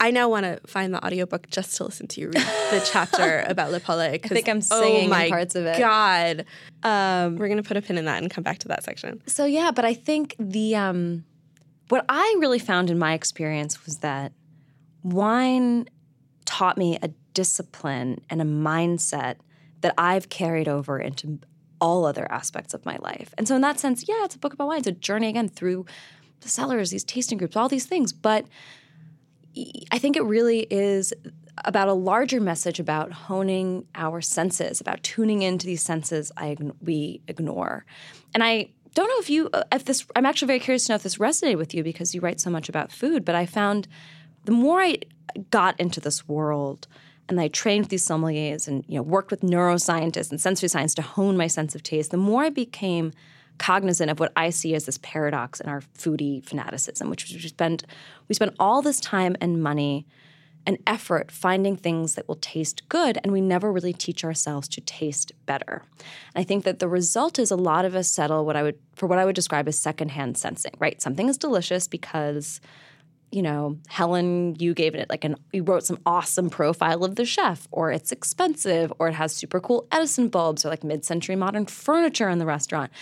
[0.00, 3.44] I now want to find the audiobook just to listen to you read the chapter
[3.46, 4.14] about La Paulée.
[4.24, 5.78] I think I'm singing oh my parts of it.
[5.78, 6.44] God,
[6.82, 9.22] Um, we're gonna put a pin in that and come back to that section.
[9.28, 11.24] So yeah, but I think the um,
[11.88, 14.32] what I really found in my experience was that
[15.02, 15.88] wine
[16.44, 19.36] taught me a discipline and a mindset
[19.80, 21.40] that I've carried over into
[21.80, 23.34] all other aspects of my life.
[23.36, 24.78] And so in that sense, yeah, it's a book about wine.
[24.78, 25.86] It's a journey again through
[26.40, 28.12] the cellars, these tasting groups, all these things.
[28.12, 28.46] But
[29.90, 31.12] I think it really is
[31.64, 37.20] about a larger message about honing our senses, about tuning into these senses I, we
[37.28, 37.84] ignore.
[38.34, 40.96] And I don't know if you, uh, if this, I'm actually very curious to know
[40.96, 43.24] if this resonated with you because you write so much about food.
[43.24, 43.88] But I found
[44.44, 44.98] the more I
[45.50, 46.86] got into this world
[47.28, 50.94] and I trained with these sommeliers and you know worked with neuroscientists and sensory science
[50.94, 53.12] to hone my sense of taste, the more I became
[53.58, 57.48] cognizant of what I see as this paradox in our foodie fanaticism, which is we
[57.48, 57.84] spend
[58.28, 60.06] we spend all this time and money
[60.66, 64.80] and effort finding things that will taste good, and we never really teach ourselves to
[64.80, 65.82] taste better.
[66.34, 68.78] And I think that the result is a lot of us settle what I would
[68.94, 70.72] for what I would describe as secondhand sensing.
[70.78, 72.60] Right, something is delicious because
[73.32, 77.24] you know, Helen, you gave it like an, you wrote some awesome profile of the
[77.24, 81.34] chef, or it's expensive, or it has super cool Edison bulbs, or like mid century
[81.34, 82.92] modern furniture in the restaurant.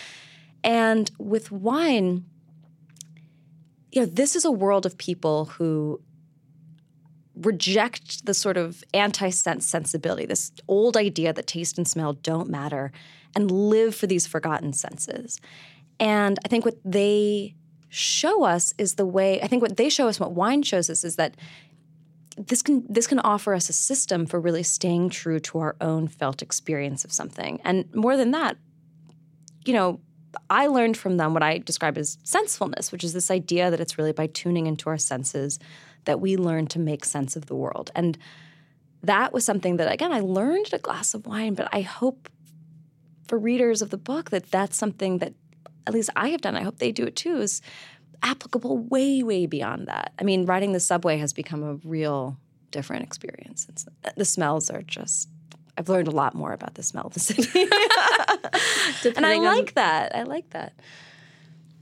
[0.63, 2.25] And with wine,
[3.91, 6.01] you know, this is a world of people who
[7.35, 12.91] reject the sort of anti-sense sensibility, this old idea that taste and smell don't matter,
[13.35, 15.39] and live for these forgotten senses.
[15.99, 17.55] And I think what they
[17.91, 21.03] show us is the way I think what they show us, what wine shows us,
[21.03, 21.35] is that
[22.37, 26.07] this can this can offer us a system for really staying true to our own
[26.07, 27.59] felt experience of something.
[27.63, 28.55] And more than that,
[29.65, 29.99] you know,
[30.49, 33.97] I learned from them what I describe as sensefulness, which is this idea that it's
[33.97, 35.59] really by tuning into our senses
[36.05, 37.91] that we learn to make sense of the world.
[37.93, 38.17] And
[39.03, 42.29] that was something that again I learned at a glass of wine, but I hope
[43.27, 45.33] for readers of the book that that's something that
[45.87, 46.55] at least I have done.
[46.55, 47.37] I hope they do it too.
[47.37, 47.61] Is
[48.23, 50.13] applicable way, way beyond that.
[50.19, 52.37] I mean, riding the subway has become a real
[52.69, 53.65] different experience.
[53.69, 55.29] It's, the smells are just.
[55.77, 57.47] I've learned a lot more about the smell of the city,
[59.15, 60.15] and I on- like that.
[60.15, 60.73] I like that.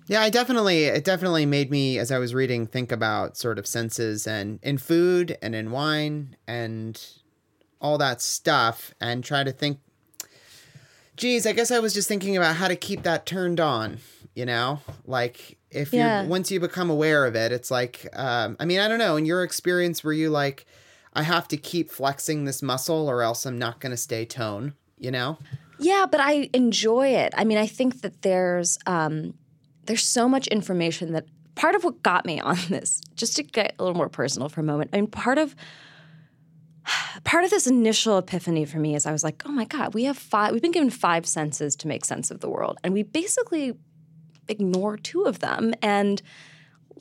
[0.08, 3.68] Yeah, I definitely it definitely made me as I was reading think about sort of
[3.68, 7.00] senses and in food and in wine and
[7.80, 9.80] all that stuff and try to think
[11.20, 14.00] geez, I guess I was just thinking about how to keep that turned on,
[14.34, 14.80] you know?
[15.06, 16.24] Like if Yeah.
[16.24, 19.16] you once you become aware of it, it's like um I mean, I don't know,
[19.18, 20.66] in your experience were you like
[21.14, 24.74] I have to keep flexing this muscle or else I'm not going to stay tone,
[24.98, 25.38] you know?
[25.80, 27.34] Yeah, but I enjoy it.
[27.36, 29.34] I mean, I think that there's um,
[29.86, 33.76] there's so much information that part of what got me on this, just to get
[33.80, 34.92] a little more personal for a moment.
[34.94, 35.56] I mean, part of
[37.24, 40.06] part of this initial epiphany for me is I was like, oh my god, we
[40.06, 40.52] have five.
[40.52, 43.74] We've been given five senses to make sense of the world, and we basically
[44.48, 46.22] ignore two of them and.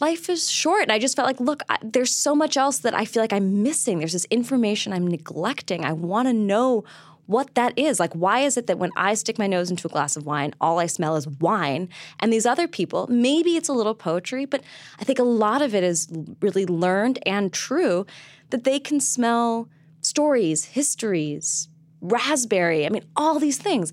[0.01, 0.83] Life is short.
[0.83, 3.33] And I just felt like, look, I, there's so much else that I feel like
[3.33, 3.99] I'm missing.
[3.99, 5.85] There's this information I'm neglecting.
[5.85, 6.85] I want to know
[7.29, 7.99] what that is.
[7.99, 10.55] Like, why is it that when I stick my nose into a glass of wine,
[10.61, 11.89] all I smell is wine?
[12.21, 14.63] And these other people, maybe it's a little poetry, but
[15.01, 16.09] I think a lot of it is
[16.41, 18.07] really learned and true
[18.51, 19.69] that they can smell
[20.01, 21.69] stories, histories,
[22.01, 23.93] raspberry, I mean, all these things.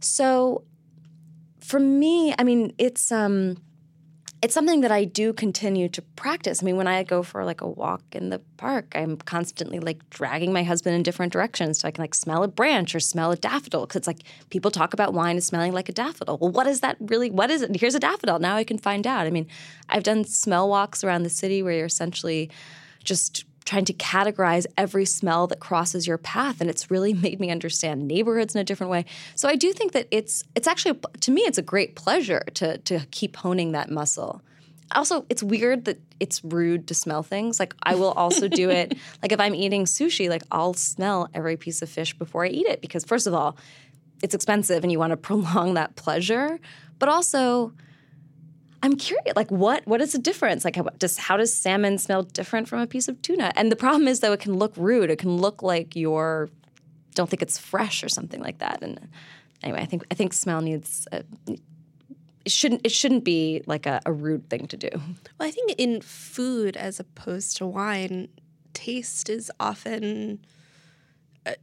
[0.00, 0.64] So
[1.60, 3.58] for me, I mean, it's um
[4.40, 6.62] it's something that I do continue to practice.
[6.62, 10.08] I mean, when I go for like a walk in the park, I'm constantly like
[10.10, 13.32] dragging my husband in different directions so I can like smell a branch or smell
[13.32, 13.80] a daffodil.
[13.80, 16.38] Because it's like people talk about wine as smelling like a daffodil.
[16.38, 17.30] Well, what is that really?
[17.30, 17.80] What is it?
[17.80, 18.38] Here's a daffodil.
[18.38, 19.26] Now I can find out.
[19.26, 19.48] I mean,
[19.88, 22.48] I've done smell walks around the city where you're essentially
[23.02, 27.50] just trying to categorize every smell that crosses your path and it's really made me
[27.50, 29.04] understand neighborhoods in a different way.
[29.34, 32.78] So i do think that it's it's actually to me it's a great pleasure to
[32.78, 34.40] to keep honing that muscle.
[34.92, 37.60] Also it's weird that it's rude to smell things.
[37.60, 38.96] Like i will also do it.
[39.22, 42.66] Like if i'm eating sushi like i'll smell every piece of fish before i eat
[42.66, 43.56] it because first of all
[44.22, 46.58] it's expensive and you want to prolong that pleasure
[46.98, 47.72] but also
[48.82, 50.64] I'm curious, like what what is the difference?
[50.64, 53.52] Like, how does how does salmon smell different from a piece of tuna?
[53.56, 55.10] And the problem is, though, it can look rude.
[55.10, 56.48] It can look like you're
[57.14, 58.80] don't think it's fresh or something like that.
[58.82, 59.08] And
[59.62, 61.08] anyway, I think I think smell needs.
[61.10, 61.24] A,
[62.44, 64.90] it shouldn't it shouldn't be like a, a rude thing to do.
[64.92, 68.28] Well, I think in food as opposed to wine,
[68.72, 70.38] taste is often,
[71.44, 71.54] uh,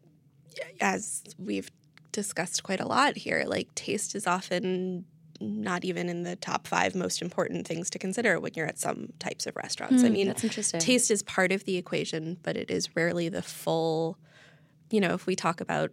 [0.81, 1.71] as we've
[2.11, 5.05] discussed quite a lot here, like taste is often
[5.39, 9.09] not even in the top five most important things to consider when you're at some
[9.19, 10.03] types of restaurants.
[10.03, 10.79] Mm, I mean, that's interesting.
[10.79, 14.17] Taste is part of the equation, but it is rarely the full.
[14.91, 15.91] You know, if we talk about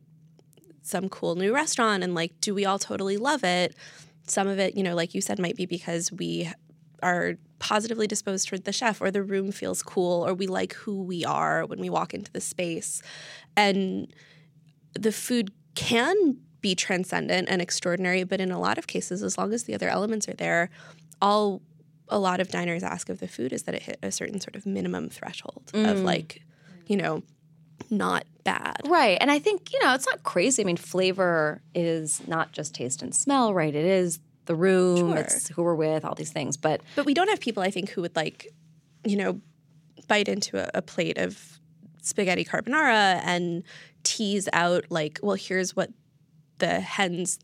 [0.83, 3.75] some cool new restaurant and like, do we all totally love it?
[4.27, 6.51] Some of it, you know, like you said, might be because we
[7.03, 11.03] are positively disposed toward the chef or the room feels cool or we like who
[11.03, 13.03] we are when we walk into the space.
[13.57, 14.13] And
[14.95, 19.53] the food can be transcendent and extraordinary, but in a lot of cases, as long
[19.53, 20.71] as the other elements are there,
[21.21, 21.61] all
[22.09, 24.55] a lot of diners ask of the food is that it hit a certain sort
[24.55, 25.91] of minimum threshold mm.
[25.91, 26.43] of like,
[26.87, 27.23] you know,
[27.91, 28.81] not bad.
[28.87, 29.19] Right.
[29.21, 30.63] And I think, you know, it's not crazy.
[30.63, 33.75] I mean, flavor is not just taste and smell, right?
[33.75, 35.19] It is the room, sure.
[35.19, 36.57] it's who we're with, all these things.
[36.57, 38.49] But But we don't have people I think who would like,
[39.05, 39.41] you know,
[40.09, 41.61] bite into a, a plate of
[42.03, 43.63] spaghetti carbonara and
[44.03, 45.91] tease out like, well, here's what
[46.63, 47.41] the hens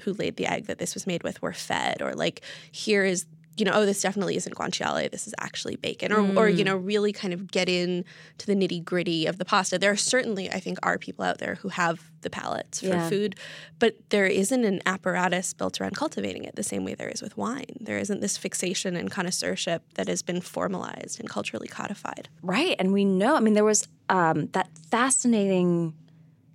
[0.00, 3.26] who laid the egg that this was made with were fed or like here is
[3.58, 6.38] you know oh this definitely isn't guanciale this is actually bacon or, mm.
[6.38, 6.68] or you mm.
[6.68, 8.02] know really kind of get in
[8.38, 11.36] to the nitty gritty of the pasta there are certainly i think are people out
[11.36, 13.10] there who have the palates for yeah.
[13.10, 13.36] food
[13.78, 17.36] but there isn't an apparatus built around cultivating it the same way there is with
[17.36, 22.76] wine there isn't this fixation and connoisseurship that has been formalized and culturally codified right
[22.78, 25.92] and we know i mean there was um, that fascinating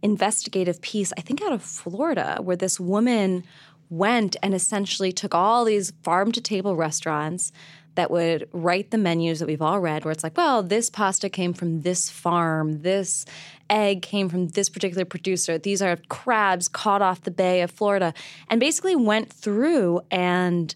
[0.01, 3.43] investigative piece, I think out of Florida, where this woman
[3.89, 7.51] went and essentially took all these farm to table restaurants
[7.95, 11.29] that would write the menus that we've all read, where it's like, well, this pasta
[11.29, 13.25] came from this farm, this
[13.71, 18.13] egg came from this particular producer, these are crabs caught off the Bay of Florida,
[18.49, 20.75] and basically went through and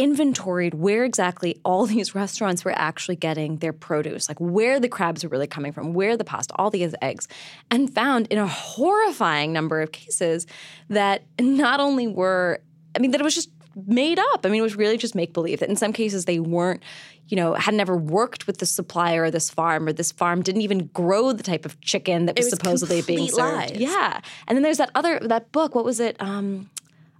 [0.00, 5.22] inventoried where exactly all these restaurants were actually getting their produce, like where the crabs
[5.22, 7.28] were really coming from, where the pasta, all these eggs,
[7.70, 10.46] and found in a horrifying number of cases
[10.88, 12.60] that not only were,
[12.96, 13.50] I mean, that it was just
[13.86, 14.44] made up.
[14.44, 16.82] I mean, it was really just make believe that in some cases they weren't,
[17.28, 20.62] you know, had never worked with the supplier or this farm or this farm didn't
[20.62, 23.38] even grow the type of chicken that was, was supposedly being served.
[23.38, 23.76] Lies.
[23.76, 24.20] Yeah.
[24.48, 26.16] And then there's that other that book, what was it?
[26.20, 26.68] Um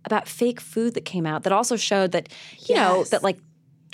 [0.04, 2.78] about fake food that came out that also showed that you yes.
[2.78, 3.38] know that like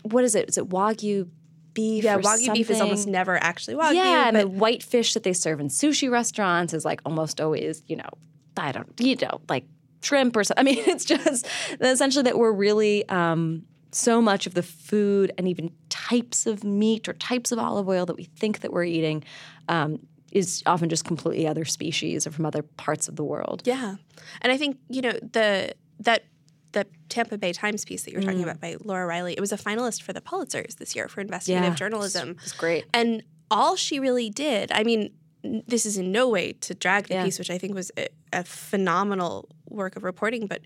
[0.03, 0.49] what is it?
[0.49, 1.29] Is it wagyu
[1.75, 2.05] beef?
[2.05, 2.55] Yeah, wagyu something?
[2.55, 3.95] beef is almost never actually wagyu.
[3.95, 7.83] Yeah, and the white fish that they serve in sushi restaurants is like almost always
[7.87, 8.09] you know
[8.57, 9.65] I don't you know like
[10.03, 10.67] shrimp or something.
[10.67, 11.47] I mean, it's just
[11.81, 13.09] essentially that we're really.
[13.09, 17.89] Um, so much of the food and even types of meat or types of olive
[17.89, 19.25] oil that we think that we're eating
[19.69, 19.99] um,
[20.33, 23.63] is often just completely other species or from other parts of the world.
[23.65, 23.97] Yeah.
[24.43, 26.25] And I think, you know, the that
[26.73, 28.45] the Tampa Bay Times piece that you were talking mm.
[28.45, 31.71] about by Laura Reiley, it was a finalist for the Pulitzers this year for investigative
[31.71, 32.37] yeah, journalism.
[32.43, 32.85] It's great.
[32.93, 37.15] And all she really did, I mean, this is in no way to drag the
[37.15, 37.25] yeah.
[37.25, 40.47] piece, which I think was a, a, phenomenal work of reporting.
[40.47, 40.63] But,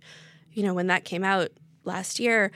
[0.52, 1.50] you know, when that came out
[1.84, 2.50] last year,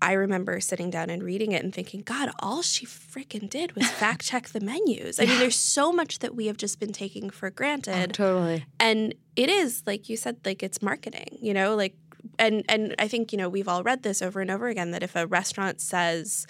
[0.00, 3.88] I remember sitting down and reading it and thinking, God, all she freaking did was
[3.90, 5.18] fact check the menus.
[5.18, 5.30] I yeah.
[5.30, 8.10] mean, there's so much that we have just been taking for granted.
[8.10, 8.64] Oh, totally.
[8.78, 11.96] And it is, like you said, like it's marketing, you know, like
[12.38, 15.02] and and I think you know we've all read this over and over again that
[15.02, 16.46] if a restaurant says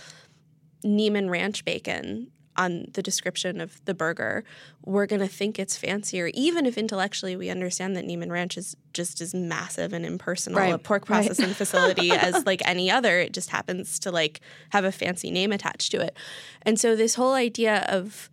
[0.85, 4.45] Niman Ranch bacon, on the description of the burger,
[4.85, 8.77] we're going to think it's fancier, even if intellectually we understand that Niman Ranch is
[8.93, 11.25] just as massive and impersonal Right, a pork right.
[11.27, 13.19] processing facility as like any other.
[13.19, 16.17] It just happens to like have a fancy name attached to it.
[16.63, 18.31] And so this whole idea of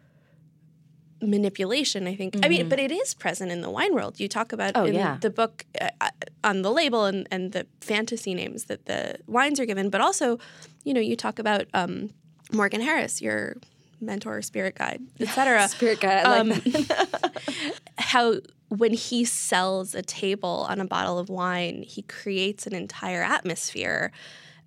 [1.24, 2.36] manipulation i think.
[2.46, 4.20] I mean but it is present in the wine world.
[4.20, 5.18] You talk about Oh, in yeah.
[5.22, 6.10] the book uh, uh,
[6.44, 10.38] on the label and, and the fantasy names that the wines are given but also
[10.84, 12.10] you know you talk about um,
[12.52, 13.56] morgan harris your
[14.02, 17.32] mentor spirit guide etc Spirit guide, I like Um,
[17.98, 18.36] how
[18.70, 24.12] when he sells a table on a bottle of wine he creates an entire atmosphere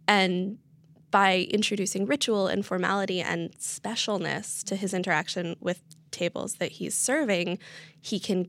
[0.09, 0.59] and
[1.11, 5.81] by introducing ritual and formality and specialness to his interaction with
[6.17, 7.59] tables that he's serving,
[8.01, 8.49] he can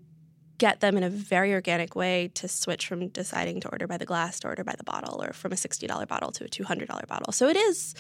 [0.58, 4.06] get them in a very organic way to switch from deciding to order by the
[4.06, 7.32] glass to order by the bottle or from a $60 bottle to a $200 bottle.
[7.32, 7.94] So it is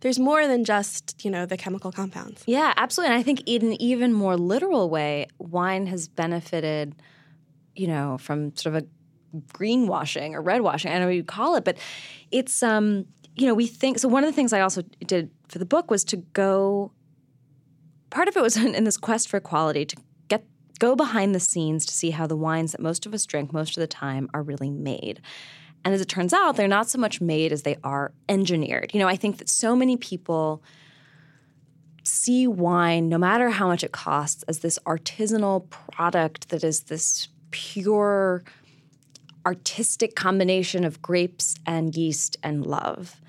[0.00, 2.44] there's more than just, you know, the chemical compounds.
[2.46, 3.14] Yeah, absolutely.
[3.14, 6.94] And I think in an even more literal way, wine has benefited,
[7.74, 8.86] you know, from sort of a
[9.52, 10.90] greenwashing or red washing.
[10.90, 11.76] I don't know what you call it, but
[12.30, 15.58] it's um, you know, we think so one of the things I also did for
[15.58, 16.92] the book was to go
[18.10, 19.96] part of it was in, in this quest for quality to
[20.28, 20.44] get
[20.78, 23.76] go behind the scenes to see how the wines that most of us drink most
[23.76, 25.20] of the time are really made.
[25.84, 28.90] And as it turns out, they're not so much made as they are engineered.
[28.92, 30.62] You know, I think that so many people
[32.02, 37.28] see wine, no matter how much it costs, as this artisanal product that is this
[37.50, 38.42] pure
[39.46, 43.20] artistic combination of grapes and yeast and love.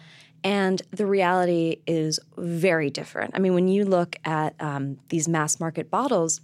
[0.44, 3.32] And the reality is very different.
[3.36, 6.42] I mean, when you look at um, these mass market bottles,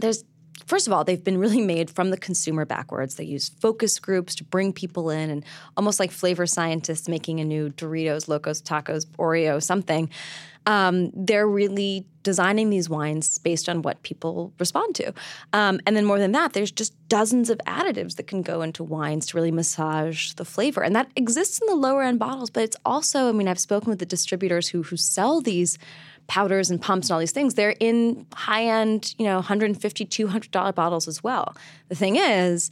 [0.00, 0.24] there's
[0.68, 3.14] first of all, they've been really made from the consumer backwards.
[3.14, 5.44] They use focus groups to bring people in, and
[5.76, 10.10] almost like flavor scientists making a new Doritos, Locos, Tacos, Oreo, something.
[10.66, 15.14] Um, they're really designing these wines based on what people respond to.
[15.54, 18.84] Um, and then more than that, there's just dozens of additives that can go into
[18.84, 20.82] wines to really massage the flavor.
[20.82, 23.88] And that exists in the lower end bottles, but it's also, I mean, I've spoken
[23.88, 25.78] with the distributors who who sell these
[26.28, 27.54] powders and pumps and all these things.
[27.54, 31.56] They're in high end, you know, 150 $200 bottles as well.
[31.88, 32.70] The thing is,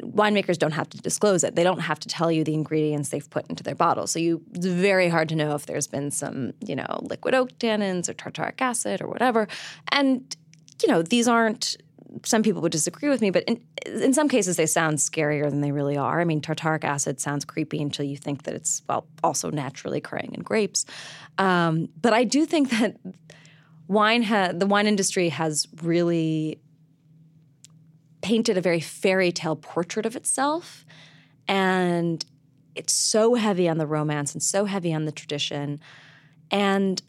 [0.00, 1.56] winemakers don't have to disclose it.
[1.56, 4.12] They don't have to tell you the ingredients they've put into their bottles.
[4.12, 7.58] So you it's very hard to know if there's been some, you know, liquid oak
[7.58, 9.48] tannins or tartaric acid or whatever.
[9.90, 10.36] And
[10.82, 11.76] you know, these aren't
[12.24, 15.60] some people would disagree with me, but in, in some cases they sound scarier than
[15.60, 16.20] they really are.
[16.20, 20.32] I mean, tartaric acid sounds creepy until you think that it's well also naturally occurring
[20.34, 20.84] in grapes.
[21.36, 22.96] Um, but I do think that
[23.86, 26.60] wine ha- the wine industry has really
[28.20, 30.84] painted a very fairy tale portrait of itself,
[31.46, 32.24] and
[32.74, 35.80] it's so heavy on the romance and so heavy on the tradition,
[36.50, 37.02] and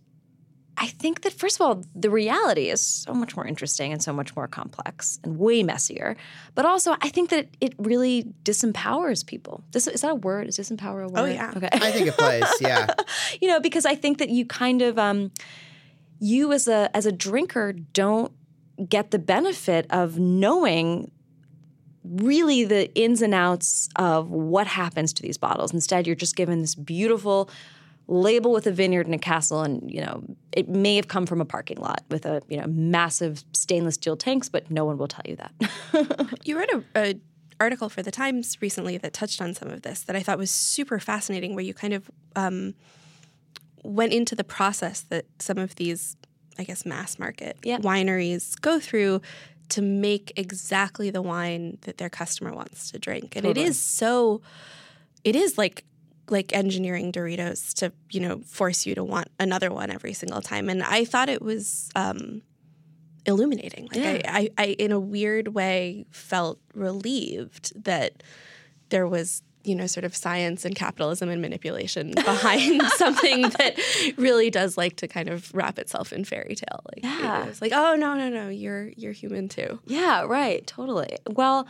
[0.81, 4.13] I think that first of all, the reality is so much more interesting and so
[4.13, 6.15] much more complex and way messier.
[6.55, 9.61] But also, I think that it really disempowers people.
[9.71, 10.47] Dis- is that a word?
[10.47, 11.19] Is disempower a word?
[11.19, 11.51] Oh, yeah.
[11.53, 11.67] Okay.
[11.73, 12.45] I think it plays.
[12.61, 12.87] Yeah.
[13.41, 15.31] you know, because I think that you kind of um,
[16.19, 18.31] you as a as a drinker don't
[18.87, 21.11] get the benefit of knowing
[22.05, 25.73] really the ins and outs of what happens to these bottles.
[25.73, 27.49] Instead, you're just given this beautiful
[28.11, 31.39] label with a vineyard and a castle and you know it may have come from
[31.39, 35.07] a parking lot with a you know massive stainless steel tanks but no one will
[35.07, 35.51] tell you that
[36.43, 37.15] You wrote a, a
[37.59, 40.49] article for the Times recently that touched on some of this that I thought was
[40.49, 42.73] super fascinating, where you kind of um,
[43.83, 46.15] went into the process that some of these,
[46.57, 47.77] I guess, mass market Yeah.
[47.79, 49.21] wineries go through
[49.69, 53.65] to make exactly the wine that their customer wants to drink, and it Totally.
[53.67, 54.41] is so.
[55.25, 55.83] It is like
[56.31, 60.69] like engineering Doritos to you know force you to want another one every single time,
[60.69, 61.89] and I thought it was.
[61.95, 62.41] Um,
[63.25, 63.87] illuminating.
[63.91, 64.31] Like Yeah.
[64.33, 68.23] I, I, I, in a weird way, felt relieved that
[68.89, 73.77] there was, you know, sort of science and capitalism and manipulation behind something that
[74.17, 76.81] really does like to kind of wrap itself in fairy tale.
[76.85, 77.45] Like Yeah.
[77.47, 79.79] it's like, oh no, no, no, you're you're human too.
[79.85, 80.65] Yeah, right.
[80.65, 81.17] Totally.
[81.29, 81.67] Well,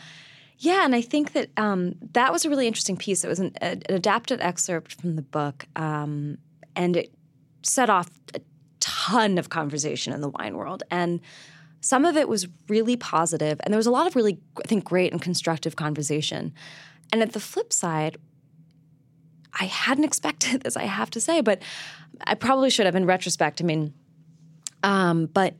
[0.62, 3.24] yeah, and I think that um, that was a really interesting piece.
[3.24, 6.38] It was an, an adapted excerpt from the book, um,
[6.76, 7.14] and it
[7.64, 8.42] set off a
[8.82, 10.84] ton of conversation in the wine world.
[10.92, 11.22] And
[11.80, 14.84] some of it was really positive, and there was a lot of really, I think,
[14.84, 16.54] great and constructive conversation.
[17.14, 18.18] And at the flip side,
[19.58, 21.62] I hadn't expected this, I have to say, but
[22.26, 23.62] I probably should have in retrospect.
[23.62, 23.94] I mean,
[24.84, 25.56] um, but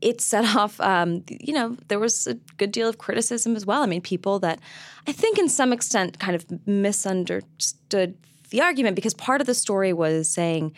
[0.00, 3.82] it set off, um, you know, there was a good deal of criticism as well.
[3.82, 4.60] I mean, people that
[5.06, 8.16] I think in some extent kind of misunderstood
[8.50, 10.72] the argument because part of the story was saying,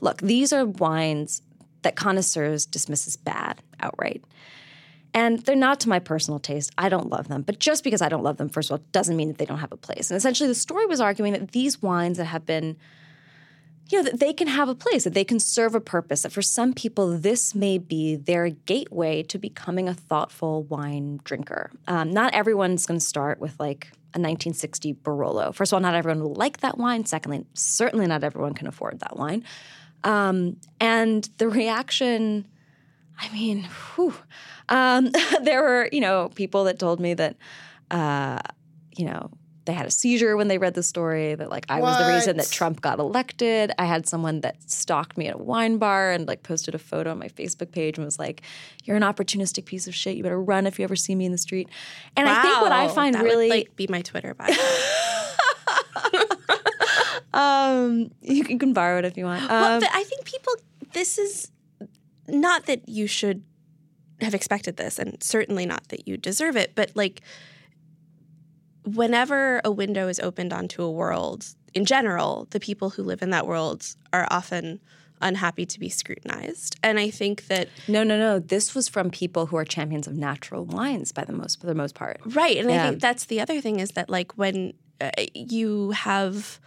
[0.00, 1.42] look, these are wines
[1.82, 4.24] that connoisseurs dismiss as bad outright.
[5.12, 6.70] And they're not to my personal taste.
[6.78, 7.42] I don't love them.
[7.42, 9.58] But just because I don't love them, first of all, doesn't mean that they don't
[9.58, 10.10] have a place.
[10.10, 12.76] And essentially, the story was arguing that these wines that have been,
[13.90, 16.32] you know, that they can have a place, that they can serve a purpose, that
[16.32, 21.70] for some people, this may be their gateway to becoming a thoughtful wine drinker.
[21.88, 25.52] Um, not everyone's going to start with like a 1960 Barolo.
[25.52, 27.04] First of all, not everyone will like that wine.
[27.04, 29.44] Secondly, certainly not everyone can afford that wine.
[30.04, 32.46] Um, and the reaction,
[33.18, 34.14] I mean, whew,
[34.68, 35.10] um,
[35.42, 37.36] there were, you know, people that told me that,
[37.90, 38.38] uh,
[38.96, 39.30] you know,
[39.66, 42.36] they had a seizure when they read the story that like I was the reason
[42.38, 43.72] that Trump got elected.
[43.78, 47.10] I had someone that stalked me at a wine bar and like posted a photo
[47.10, 48.42] on my Facebook page and was like,
[48.84, 50.16] "You're an opportunistic piece of shit.
[50.16, 51.68] You better run if you ever see me in the street."
[52.16, 54.48] And I think what I find that really would, like be my Twitter bio.
[57.32, 59.48] um you can, you can borrow it if you want.
[59.48, 60.52] well, Um, but I think people.
[60.92, 61.52] This is
[62.26, 63.44] not that you should
[64.20, 66.72] have expected this, and certainly not that you deserve it.
[66.74, 67.20] But like,
[68.84, 73.30] whenever a window is opened onto a world, in general, the people who live in
[73.30, 74.80] that world are often
[75.20, 76.76] unhappy to be scrutinized.
[76.82, 78.38] And I think that no, no, no.
[78.38, 81.74] This was from people who are champions of natural wines by the most for the
[81.74, 82.20] most part.
[82.24, 82.82] right, and Yeah.
[82.82, 86.60] I think that's the other thing is that like when uh, you have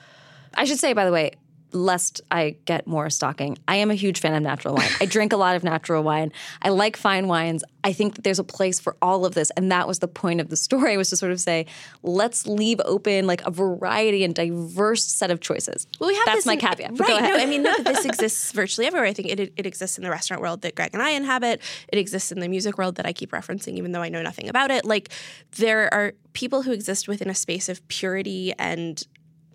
[0.55, 1.31] I should say, by the way,
[1.73, 4.89] lest I get more stalking, I am a huge fan of natural wine.
[5.01, 6.31] I drink a lot of natural wine.
[6.61, 7.63] I like fine wines.
[7.83, 9.51] I think that there's a place for all of this.
[9.57, 11.65] And that was the point of the story was to sort of say,
[12.01, 15.87] let's leave open like a variety and diverse set of choices.
[15.99, 16.91] Well, we have That's this my in- caveat.
[16.95, 17.09] But Right.
[17.09, 17.37] go ahead.
[17.37, 19.07] No, I mean, no, this exists virtually everywhere.
[19.07, 21.61] I think it, it exists in the restaurant world that Greg and I inhabit.
[21.89, 24.47] It exists in the music world that I keep referencing, even though I know nothing
[24.47, 24.85] about it.
[24.85, 25.09] Like,
[25.57, 29.05] there are people who exist within a space of purity and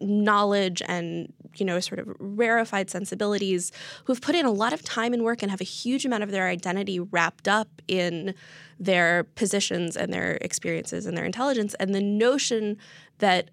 [0.00, 3.72] knowledge and you know sort of rarefied sensibilities
[4.04, 6.30] who've put in a lot of time and work and have a huge amount of
[6.30, 8.34] their identity wrapped up in
[8.78, 12.76] their positions and their experiences and their intelligence and the notion
[13.18, 13.50] that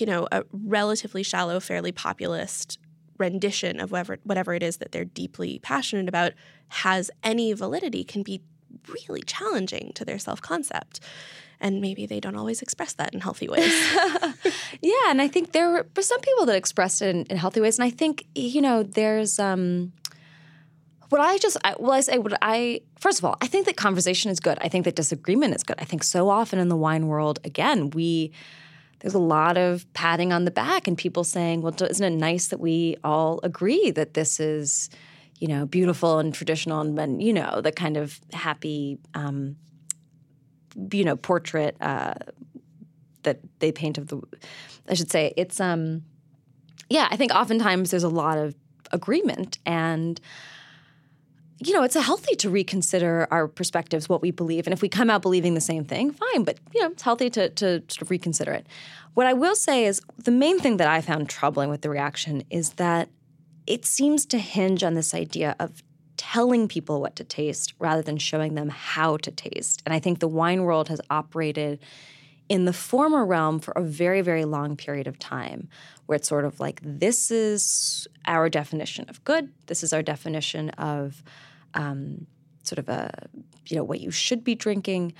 [0.00, 2.78] you know, a relatively shallow, fairly populist
[3.18, 6.32] rendition of whatever whatever it is that they're deeply passionate about
[6.68, 8.42] has any validity can be
[9.06, 11.00] really challenging to their self-concept.
[11.60, 13.72] And maybe they don't always express that in healthy ways.
[14.82, 17.78] Yeah, and I think there were some people that expressed it in, in healthy ways,
[17.78, 19.92] and I think you know there's um,
[21.08, 23.76] what I just I, well I say what I first of all I think that
[23.76, 24.58] conversation is good.
[24.60, 25.76] I think that disagreement is good.
[25.78, 28.32] I think so often in the wine world, again, we
[29.00, 32.48] there's a lot of patting on the back and people saying, well, isn't it nice
[32.48, 34.90] that we all agree that this is
[35.38, 39.56] you know beautiful and traditional and, and you know the kind of happy um,
[40.92, 41.76] you know portrait.
[41.80, 42.14] Uh,
[43.26, 44.22] that they paint of the
[44.88, 46.04] I should say it's um
[46.88, 48.54] yeah, I think oftentimes there's a lot of
[48.92, 50.20] agreement and
[51.58, 54.66] you know, it's a healthy to reconsider our perspectives, what we believe.
[54.66, 56.44] And if we come out believing the same thing, fine.
[56.44, 58.66] But you know, it's healthy to to sort of reconsider it.
[59.14, 62.42] What I will say is the main thing that I found troubling with the reaction
[62.50, 63.08] is that
[63.66, 65.82] it seems to hinge on this idea of
[66.32, 69.80] telling people what to taste rather than showing them how to taste.
[69.86, 71.78] And I think the wine world has operated
[72.48, 75.68] in the former realm for a very, very long period of time,
[76.06, 80.70] where it's sort of like this is our definition of good, this is our definition
[80.70, 81.22] of
[81.74, 82.26] um,
[82.64, 83.10] sort of a
[83.66, 85.12] you know what you should be drinking,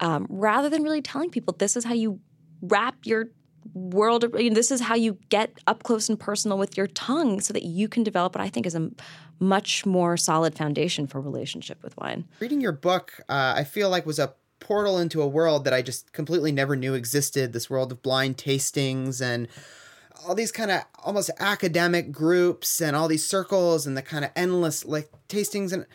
[0.00, 2.20] um, rather than really telling people this is how you
[2.62, 3.26] wrap your
[3.74, 4.24] world.
[4.38, 7.52] You know, this is how you get up close and personal with your tongue, so
[7.52, 8.90] that you can develop what I think is a
[9.40, 12.24] much more solid foundation for relationship with wine.
[12.38, 15.82] Reading your book, uh, I feel like was a portal into a world that I
[15.82, 17.52] just completely never knew existed.
[17.52, 19.48] This world of blind tastings and
[20.26, 24.30] all these kind of almost academic groups and all these circles and the kind of
[24.36, 25.86] endless like tastings and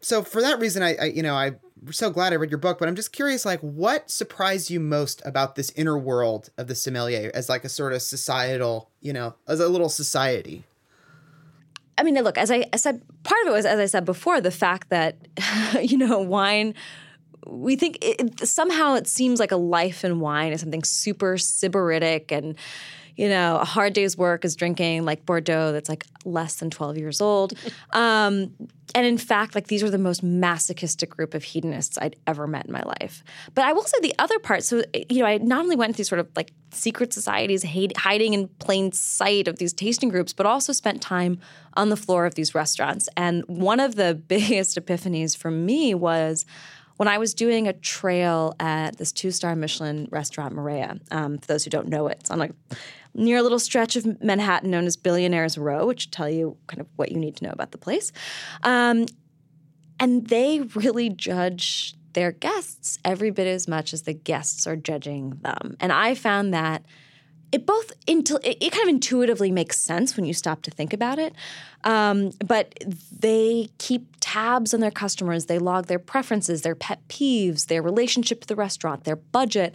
[0.00, 1.58] so for that reason I, I you know I'm
[1.90, 5.20] so glad I read your book but I'm just curious like what surprised you most
[5.24, 9.34] about this inner world of the sommelier as like a sort of societal you know
[9.48, 10.64] as a little society
[11.96, 14.40] I mean, look, as I, I said, part of it was, as I said before,
[14.40, 15.16] the fact that,
[15.80, 16.74] you know, wine,
[17.46, 22.32] we think it, somehow it seems like a life in wine is something super sybaritic
[22.32, 22.56] and,
[23.16, 26.98] you know, a hard day's work is drinking like Bordeaux that's like less than 12
[26.98, 27.54] years old.
[27.92, 28.52] Um,
[28.94, 32.66] and in fact, like these were the most masochistic group of hedonists I'd ever met
[32.66, 33.22] in my life.
[33.54, 34.62] But I will say the other part.
[34.62, 37.96] So you know, I not only went to these sort of like secret societies, hate,
[37.96, 41.38] hiding in plain sight of these tasting groups, but also spent time
[41.74, 43.08] on the floor of these restaurants.
[43.16, 46.44] And one of the biggest epiphanies for me was
[46.96, 51.00] when I was doing a trail at this two-star Michelin restaurant, Marea.
[51.10, 52.52] Um, for those who don't know it, it's on like
[53.14, 56.86] near a little stretch of Manhattan known as Billionaires Row, which tell you kind of
[56.96, 58.12] what you need to know about the place.
[58.62, 59.06] Um,
[60.00, 65.30] and they really judge their guests every bit as much as the guests are judging
[65.42, 65.76] them.
[65.80, 66.84] And I found that
[67.52, 70.92] it both into it, it kind of intuitively makes sense when you stop to think
[70.92, 71.34] about it.
[71.84, 72.74] Um, but
[73.12, 75.46] they keep tabs on their customers.
[75.46, 79.72] They log their preferences, their pet peeves, their relationship to the restaurant, their budget.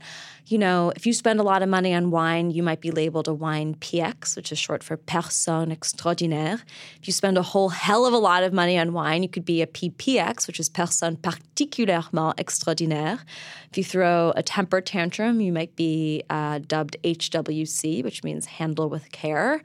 [0.47, 3.29] You know, if you spend a lot of money on wine, you might be labeled
[3.29, 6.59] a wine PX, which is short for personne extraordinaire.
[6.99, 9.45] If you spend a whole hell of a lot of money on wine, you could
[9.45, 13.19] be a PPX, which is personne particulièrement extraordinaire.
[13.71, 18.89] If you throw a temper tantrum, you might be uh, dubbed HWC, which means handle
[18.89, 19.61] with care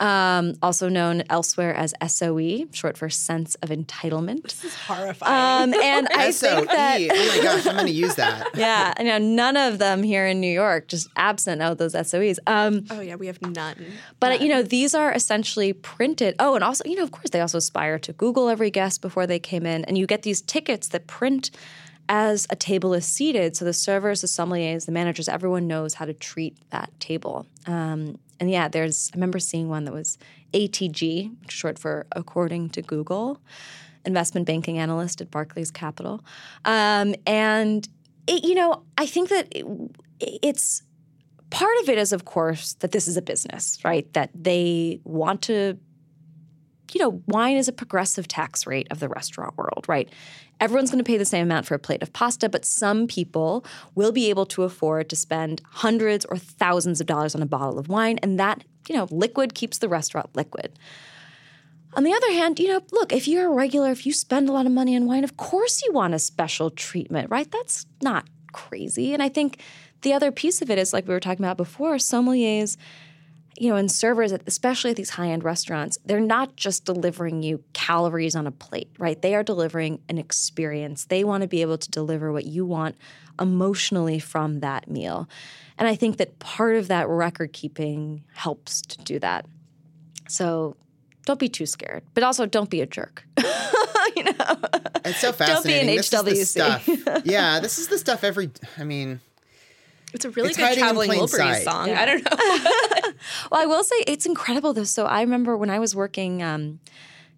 [0.00, 4.42] um, also known elsewhere as SOE, short for sense of entitlement.
[4.42, 5.74] This is horrifying.
[5.74, 6.48] Um, and I SOE.
[6.56, 8.48] think that oh my gosh, I'm going to use that.
[8.54, 12.38] yeah, you know, none of them here in New York, just absent of those SOEs.
[12.46, 13.76] Um, oh yeah, we have none.
[14.18, 14.42] but None.
[14.42, 16.34] you know, these are essentially printed.
[16.38, 19.26] Oh, and also, you know, of course, they also aspire to Google every guest before
[19.26, 21.50] they came in, and you get these tickets that print
[22.08, 23.56] as a table is seated.
[23.56, 27.46] So the servers, the sommeliers, the managers, everyone knows how to treat that table.
[27.66, 30.18] Um, and yeah, there's, I remember seeing one that was
[30.54, 33.40] ATG, short for according to Google,
[34.06, 36.24] investment banking analyst at Barclays Capital.
[36.64, 37.86] Um, and,
[38.26, 39.66] it, you know, I think that it,
[40.20, 40.82] it's
[41.50, 44.10] part of it is, of course, that this is a business, right?
[44.14, 45.78] That they want to
[46.94, 50.08] you know, wine is a progressive tax rate of the restaurant world, right?
[50.60, 53.64] Everyone's going to pay the same amount for a plate of pasta, but some people
[53.94, 57.78] will be able to afford to spend hundreds or thousands of dollars on a bottle
[57.78, 60.78] of wine, and that, you know, liquid keeps the restaurant liquid.
[61.94, 64.52] On the other hand, you know, look, if you're a regular, if you spend a
[64.52, 67.50] lot of money on wine, of course you want a special treatment, right?
[67.50, 69.12] That's not crazy.
[69.12, 69.60] And I think
[70.02, 72.76] the other piece of it is like we were talking about before, sommeliers
[73.60, 77.62] you know, and servers, especially at these high end restaurants, they're not just delivering you
[77.74, 79.20] calories on a plate, right?
[79.20, 81.04] They are delivering an experience.
[81.04, 82.96] They want to be able to deliver what you want
[83.38, 85.28] emotionally from that meal.
[85.76, 89.44] And I think that part of that record keeping helps to do that.
[90.26, 90.74] So
[91.26, 93.24] don't be too scared, but also don't be a jerk.
[94.16, 94.56] you know,
[95.04, 95.44] It's so fascinating.
[95.44, 96.34] Don't be an fascinating.
[96.34, 97.02] This is the HWC.
[97.02, 97.22] stuff.
[97.26, 98.50] yeah, this is the stuff every.
[98.78, 99.20] I mean,
[100.12, 101.88] it's a really It's good hiding in traveling Wilburys song.
[101.88, 102.00] Yeah.
[102.00, 102.99] I don't know.
[103.50, 104.84] Well, I will say it's incredible though.
[104.84, 106.80] So I remember when I was working um,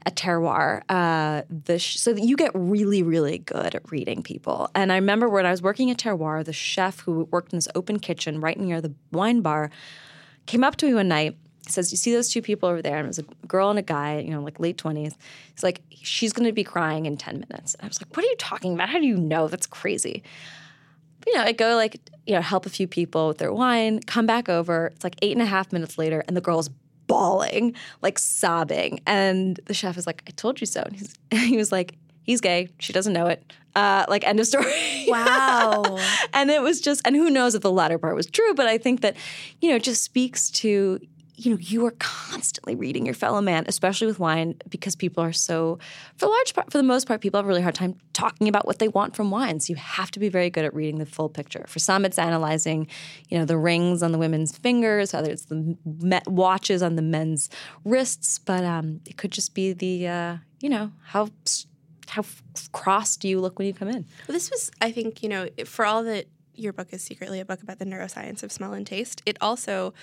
[0.05, 4.71] at Terroir, uh, the sh- so you get really, really good at reading people.
[4.75, 7.69] And I remember when I was working at Terroir, the chef who worked in this
[7.75, 9.71] open kitchen right near the wine bar
[10.47, 11.37] came up to me one night.
[11.69, 13.83] Says, "You see those two people over there?" And it was a girl and a
[13.83, 15.17] guy, you know, like late twenties.
[15.55, 18.25] He's like, "She's going to be crying in ten minutes." And I was like, "What
[18.25, 18.89] are you talking about?
[18.89, 19.47] How do you know?
[19.47, 20.25] That's crazy."
[21.27, 24.27] You know, I go like, you know, help a few people with their wine, come
[24.27, 24.87] back over.
[24.95, 26.71] It's like eight and a half minutes later, and the girl's
[27.07, 29.01] bawling, like sobbing.
[29.07, 30.83] And the chef is like, I told you so.
[30.83, 32.69] And he's, he was like, he's gay.
[32.79, 33.53] She doesn't know it.
[33.75, 35.07] Uh, like, end of story.
[35.09, 35.99] Wow.
[36.33, 38.79] and it was just, and who knows if the latter part was true, but I
[38.79, 39.17] think that,
[39.61, 41.01] you know, it just speaks to,
[41.45, 45.33] you know, you are constantly reading your fellow man, especially with wine, because people are
[45.33, 45.79] so,
[46.17, 48.67] for large part, for the most part, people have a really hard time talking about
[48.67, 49.67] what they want from wines.
[49.67, 51.65] So you have to be very good at reading the full picture.
[51.67, 52.87] For some, it's analyzing,
[53.29, 55.77] you know, the rings on the women's fingers, whether it's the
[56.27, 57.51] watches on the men's
[57.85, 61.29] wrists, but um, it could just be the, uh, you know, how
[62.09, 62.25] how
[62.73, 64.05] cross do you look when you come in?
[64.29, 67.45] Well, this was, I think, you know, for all that your book is secretly a
[67.45, 69.95] book about the neuroscience of smell and taste, it also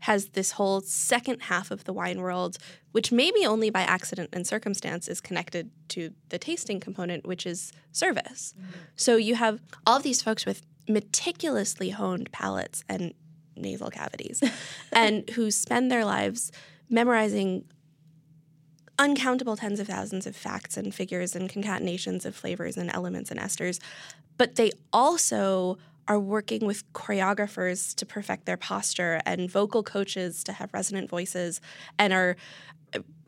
[0.00, 2.58] has this whole second half of the wine world,
[2.92, 7.72] which maybe only by accident and circumstance is connected to the tasting component, which is
[7.92, 8.54] service.
[8.56, 8.70] Mm-hmm.
[8.96, 13.12] So you have all of these folks with meticulously honed palates and
[13.56, 14.42] nasal cavities,
[14.92, 16.52] and who spend their lives
[16.88, 17.64] memorizing
[18.98, 23.38] uncountable tens of thousands of facts and figures and concatenations of flavors and elements and
[23.38, 23.78] esters,
[24.36, 25.78] but they also
[26.08, 31.60] are working with choreographers to perfect their posture and vocal coaches to have resonant voices
[31.98, 32.34] and are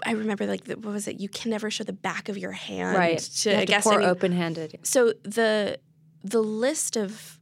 [0.07, 1.21] I remember like the, what was it?
[1.21, 3.19] You can never show the back of your hand Right.
[3.19, 4.79] to you I have to guess pour I mean, open-handed.
[4.83, 5.79] so the
[6.25, 7.39] the list of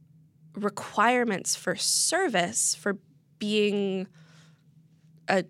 [0.55, 2.97] requirements for service for
[3.39, 4.07] being
[5.29, 5.45] a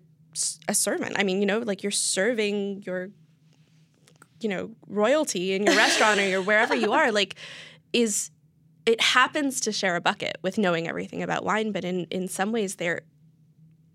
[0.68, 1.16] a servant.
[1.18, 3.10] I mean, you know, like you're serving your
[4.40, 7.34] you know, royalty in your restaurant or your wherever you are like
[7.92, 8.30] is
[8.90, 12.50] it happens to share a bucket with knowing everything about wine, but in in some
[12.50, 13.02] ways they're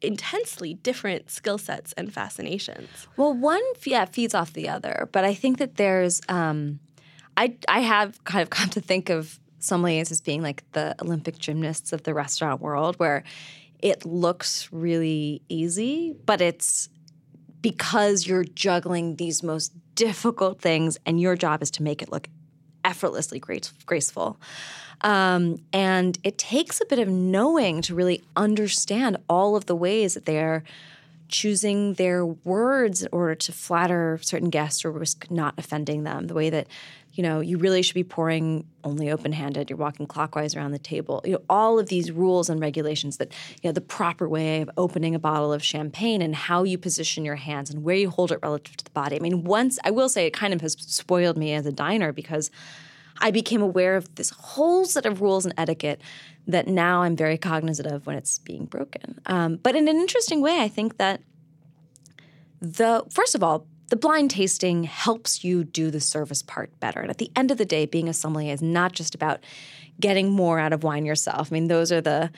[0.02, 2.90] intensely different skill sets and fascinations.
[3.18, 6.80] Well, one yeah feeds off the other, but I think that there's um,
[7.36, 11.38] I I have kind of come to think of sommeliers as being like the Olympic
[11.40, 13.24] gymnasts of the restaurant world, where
[13.80, 16.88] it looks really easy, but it's
[17.62, 22.30] because you're juggling these most difficult things, and your job is to make it look
[22.86, 24.38] effortlessly grace- graceful.
[25.02, 30.14] Um, and it takes a bit of knowing to really understand all of the ways
[30.14, 30.64] that they're
[31.28, 36.28] choosing their words in order to flatter certain guests or risk not offending them.
[36.28, 36.68] The way that
[37.16, 39.70] you know you really should be pouring only open-handed.
[39.70, 41.22] You're walking clockwise around the table.
[41.26, 44.70] You know all of these rules and regulations that you know the proper way of
[44.78, 48.32] opening a bottle of champagne and how you position your hands and where you hold
[48.32, 49.16] it relative to the body.
[49.16, 52.12] I mean, once I will say it kind of has spoiled me as a diner
[52.12, 52.52] because
[53.20, 56.02] I became aware of this whole set of rules and etiquette
[56.48, 59.20] that now I'm very cognizant of when it's being broken.
[59.26, 61.22] Um, but in an interesting way, I think that
[62.62, 67.00] the first of all, the blind tasting helps you do the service part better.
[67.00, 69.44] And at the end of the day, being a sommelier is not just about
[70.00, 71.52] getting more out of wine yourself.
[71.52, 72.32] I mean, those are the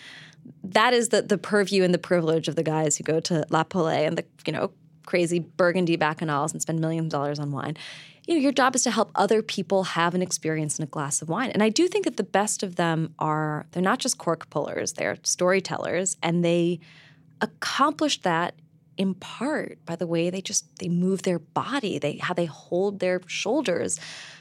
[0.63, 3.63] that is the the purview and the privilege of the guys who go to La
[3.63, 4.71] Paulée and the you know
[5.05, 7.77] crazy Burgundy bacchanals and spend millions of dollars on wine
[8.27, 11.21] you know, your job is to help other people have an experience in a glass
[11.21, 11.49] of wine.
[11.51, 14.93] And I do think that the best of them are they're not just cork pullers,
[14.93, 16.81] they're storytellers and they
[17.39, 18.55] accomplish that
[18.97, 22.99] in part by the way they just they move their body, they how they hold
[22.99, 23.99] their shoulders.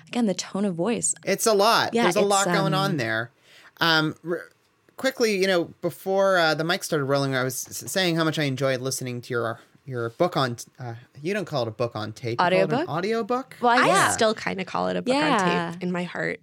[0.08, 1.14] Again, the tone of voice.
[1.24, 1.92] It's a lot.
[1.92, 3.32] Yeah, There's a lot going um, on there.
[3.80, 4.48] Um, r-
[4.96, 8.44] quickly, you know, before uh, the mic started rolling, I was saying how much I
[8.44, 12.12] enjoyed listening to your your book on uh, you don't call it a book on
[12.12, 14.10] tape audiobook audiobook well I yeah.
[14.10, 15.66] still kind of call it a book yeah.
[15.66, 16.40] on tape in my heart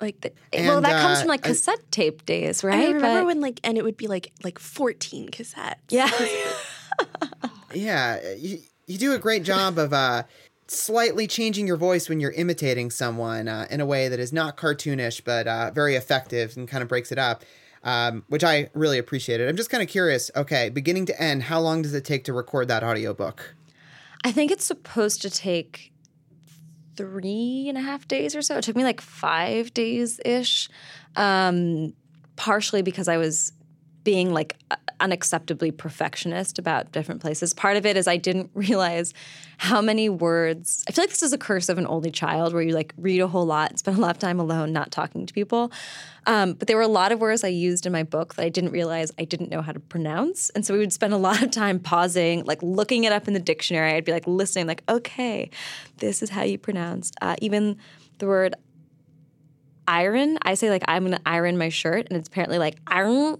[0.00, 2.90] like the, and, well that uh, comes from like cassette I, tape days right I
[2.90, 6.10] remember but, when like and it would be like like 14 cassettes yeah
[7.74, 10.22] yeah you, you do a great job of uh
[10.66, 14.56] slightly changing your voice when you're imitating someone uh, in a way that is not
[14.56, 17.44] cartoonish but uh, very effective and kind of breaks it up
[17.82, 19.48] um, which I really appreciated.
[19.48, 20.30] I'm just kind of curious.
[20.36, 23.54] Okay, beginning to end, how long does it take to record that audiobook?
[24.24, 25.92] I think it's supposed to take
[26.96, 28.58] three and a half days or so.
[28.58, 30.68] It took me like five days ish,
[31.16, 31.94] um,
[32.36, 33.52] partially because I was
[34.04, 34.56] being like
[35.00, 37.52] unacceptably perfectionist about different places.
[37.52, 39.12] Part of it is I didn't realize
[39.58, 40.84] how many words.
[40.88, 43.20] I feel like this is a curse of an only child where you like read
[43.20, 45.70] a whole lot, spend a lot of time alone, not talking to people.
[46.26, 48.48] Um, but there were a lot of words I used in my book that I
[48.48, 50.50] didn't realize I didn't know how to pronounce.
[50.50, 53.34] And so we would spend a lot of time pausing, like looking it up in
[53.34, 53.92] the dictionary.
[53.92, 55.50] I'd be like listening, like, okay,
[55.98, 57.12] this is how you pronounce.
[57.20, 57.76] Uh, even
[58.18, 58.54] the word
[59.88, 63.38] iron, I say like I'm gonna iron my shirt, and it's apparently like iron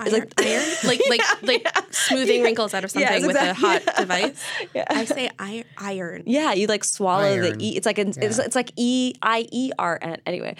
[0.00, 1.80] Iron, like iron, like like yeah, like yeah.
[1.90, 2.44] smoothing yeah.
[2.44, 4.42] wrinkles out of something with a hot device.
[4.88, 5.64] I say iron.
[5.76, 6.22] Iron.
[6.26, 7.58] Yeah, you like swallow iron.
[7.58, 7.76] the e.
[7.76, 10.20] It's like an, it's, it's like e i e r n.
[10.26, 10.56] Anyway,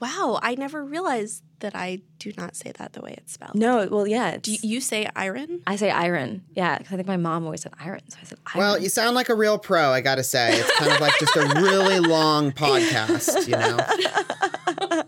[0.00, 3.54] wow, I never realized that I do not say that the way it's spelled.
[3.54, 4.36] No, well, yeah.
[4.36, 5.60] Do you, you say iron?
[5.66, 6.42] I say iron.
[6.54, 8.58] Yeah, because I think my mom always said iron, so I said iron.
[8.58, 9.90] Well, you sound like a real pro.
[9.90, 13.48] I got to say, it's kind of like just a really long podcast.
[13.48, 15.04] You know.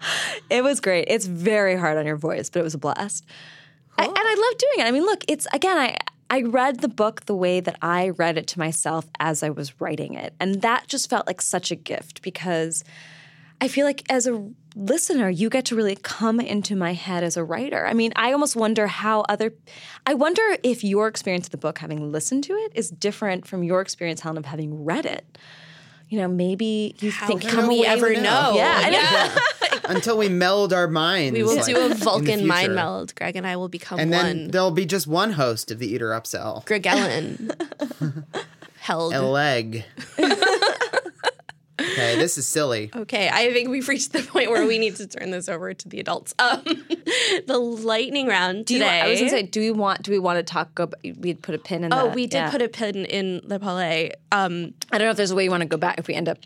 [0.50, 1.06] it was great.
[1.08, 3.26] It's very hard on your voice, but it was a blast.
[3.98, 4.04] Cool.
[4.04, 4.88] I, and I love doing it.
[4.88, 5.96] I mean, look, it's again, I
[6.30, 9.80] I read the book the way that I read it to myself as I was
[9.80, 12.84] writing it, and that just felt like such a gift because
[13.60, 17.36] I feel like as a listener, you get to really come into my head as
[17.36, 17.86] a writer.
[17.86, 19.52] I mean, I almost wonder how other,
[20.06, 23.64] I wonder if your experience of the book, having listened to it, is different from
[23.64, 25.38] your experience, Helen, of having read it
[26.08, 28.22] you know, maybe you How think can we ever know?
[28.22, 28.52] know?
[28.56, 29.38] Yeah, yeah.
[29.84, 31.34] Until we meld our minds.
[31.34, 33.14] We will like, do a Vulcan mind meld.
[33.14, 34.26] Greg and I will become and one.
[34.26, 36.64] And then there'll be just one host of the Eater Upsell.
[36.64, 37.50] Greg Ellen.
[38.80, 39.14] Held.
[39.14, 39.84] A leg.
[41.98, 42.90] Okay, this is silly.
[42.94, 45.88] Okay, I think we've reached the point where we need to turn this over to
[45.88, 46.34] the adults.
[46.38, 46.62] Um,
[47.46, 48.98] the lightning round today.
[48.98, 50.74] You, I was gonna say, do we want do we want to talk?
[50.74, 51.92] Go, we'd put a pin in.
[51.92, 52.50] Oh, the, we did yeah.
[52.50, 54.12] put a pin in La Paulée.
[54.32, 56.14] Um, I don't know if there's a way you want to go back if we
[56.14, 56.38] end up.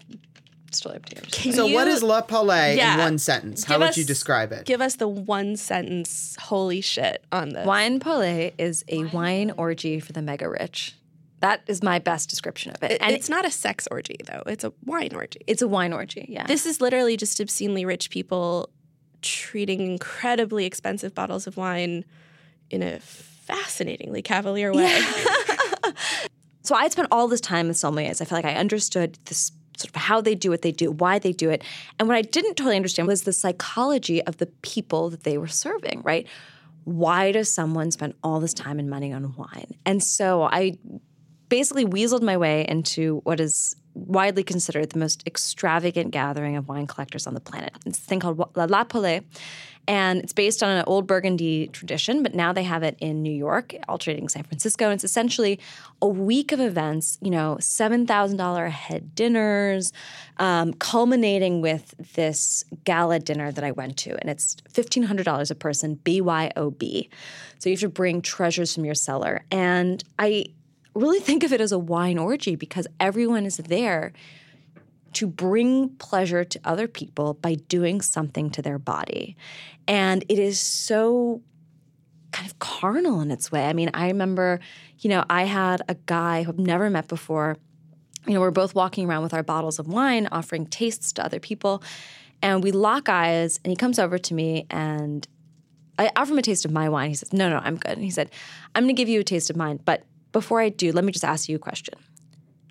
[0.70, 1.52] Still up to you.
[1.52, 3.62] So, you, what is La Paulée yeah, in one sentence?
[3.62, 4.64] How would us, you describe it?
[4.64, 6.34] Give us the one sentence.
[6.40, 7.66] Holy shit on this.
[7.66, 10.94] Wine Paulée is a wine, wine orgy for the mega rich.
[11.42, 12.98] That is my best description of it.
[13.00, 14.44] And it's not a sex orgy though.
[14.46, 15.40] It's a wine orgy.
[15.48, 16.46] It's a wine orgy, yeah.
[16.46, 18.70] This is literally just obscenely rich people
[19.22, 22.04] treating incredibly expensive bottles of wine
[22.70, 24.84] in a fascinatingly cavalier way.
[24.84, 25.92] Yeah.
[26.62, 28.20] so I had spent all this time with sommeliers.
[28.20, 31.18] I felt like I understood this sort of how they do what they do, why
[31.18, 31.64] they do it.
[31.98, 35.48] And what I didn't totally understand was the psychology of the people that they were
[35.48, 36.28] serving, right?
[36.84, 39.74] Why does someone spend all this time and money on wine?
[39.84, 40.78] And so I
[41.52, 46.86] basically weaseled my way into what is widely considered the most extravagant gathering of wine
[46.86, 47.70] collectors on the planet.
[47.84, 49.22] It's a thing called La Paulée.
[49.86, 53.34] And it's based on an old Burgundy tradition, but now they have it in New
[53.34, 54.86] York, alternating San Francisco.
[54.86, 55.60] And it's essentially
[56.00, 59.92] a week of events, you know, $7,000 a head dinners,
[60.38, 64.16] um, culminating with this gala dinner that I went to.
[64.18, 67.08] And it's $1,500 a person, BYOB.
[67.58, 69.44] So you have to bring treasures from your cellar.
[69.50, 70.46] And I
[70.94, 74.12] really think of it as a wine orgy because everyone is there
[75.14, 79.36] to bring pleasure to other people by doing something to their body.
[79.86, 81.42] And it is so
[82.32, 83.66] kind of carnal in its way.
[83.66, 84.60] I mean, I remember,
[85.00, 87.58] you know, I had a guy who I've never met before.
[88.26, 91.40] You know, we're both walking around with our bottles of wine, offering tastes to other
[91.40, 91.82] people.
[92.40, 95.28] And we lock eyes, and he comes over to me and
[95.98, 97.10] I offer him a taste of my wine.
[97.10, 97.92] He says, No, no, I'm good.
[97.92, 98.30] And he said,
[98.74, 99.78] I'm going to give you a taste of mine.
[99.84, 101.94] But before I do, let me just ask you a question.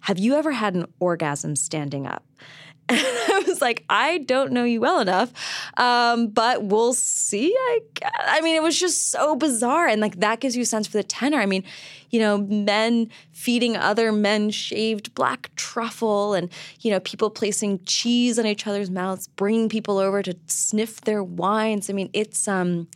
[0.01, 2.23] Have you ever had an orgasm standing up?
[2.89, 5.31] And I was like, I don't know you well enough,
[5.77, 7.55] um, but we'll see.
[7.55, 8.11] I guess.
[8.19, 10.97] I mean, it was just so bizarre, and like that gives you a sense for
[10.97, 11.37] the tenor.
[11.37, 11.63] I mean,
[12.09, 16.51] you know, men feeding other men shaved black truffle, and
[16.81, 21.23] you know, people placing cheese on each other's mouths, bringing people over to sniff their
[21.23, 21.89] wines.
[21.89, 22.87] I mean, it's um,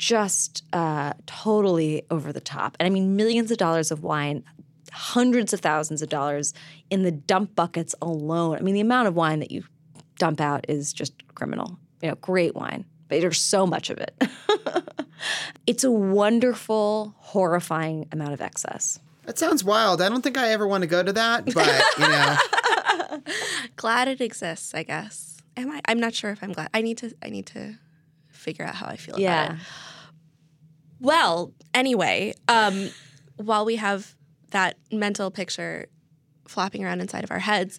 [0.00, 4.42] just uh, totally over the top, and I mean, millions of dollars of wine
[4.92, 6.52] hundreds of thousands of dollars
[6.88, 8.56] in the dump buckets alone.
[8.56, 9.62] I mean, the amount of wine that you
[10.18, 11.78] dump out is just criminal.
[12.02, 14.14] You know, great wine, but there's so much of it.
[15.66, 18.98] it's a wonderful, horrifying amount of excess.
[19.26, 20.00] That sounds wild.
[20.00, 22.36] I don't think I ever want to go to that, but you know.
[23.76, 25.36] glad it exists, I guess.
[25.58, 25.80] Am I?
[25.84, 26.70] I'm not sure if I'm glad.
[26.72, 27.14] I need to.
[27.22, 27.74] I need to
[28.28, 29.44] figure out how I feel Yeah.
[29.44, 29.62] about it.
[31.00, 32.90] Well, anyway, um,
[33.36, 34.14] while we have
[34.50, 35.86] that mental picture
[36.46, 37.78] flopping around inside of our heads,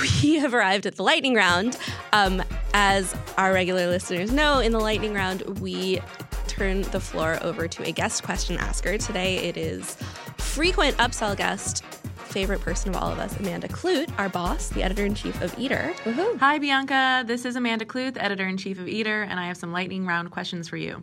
[0.00, 1.78] we have arrived at the lightning round.
[2.12, 2.42] Um,
[2.74, 6.00] as our regular listeners know, in the lightning round, we
[6.48, 8.98] turn the floor over to a guest question asker.
[8.98, 9.96] Today it is
[10.38, 11.84] frequent upsell guest,
[12.16, 15.56] favorite person of all of us, Amanda Kludt, our boss, the editor in chief of
[15.58, 15.94] Eater.
[16.40, 17.24] Hi, Bianca.
[17.26, 20.06] This is Amanda Kludt, the editor in chief of Eater, and I have some lightning
[20.06, 21.02] round questions for you.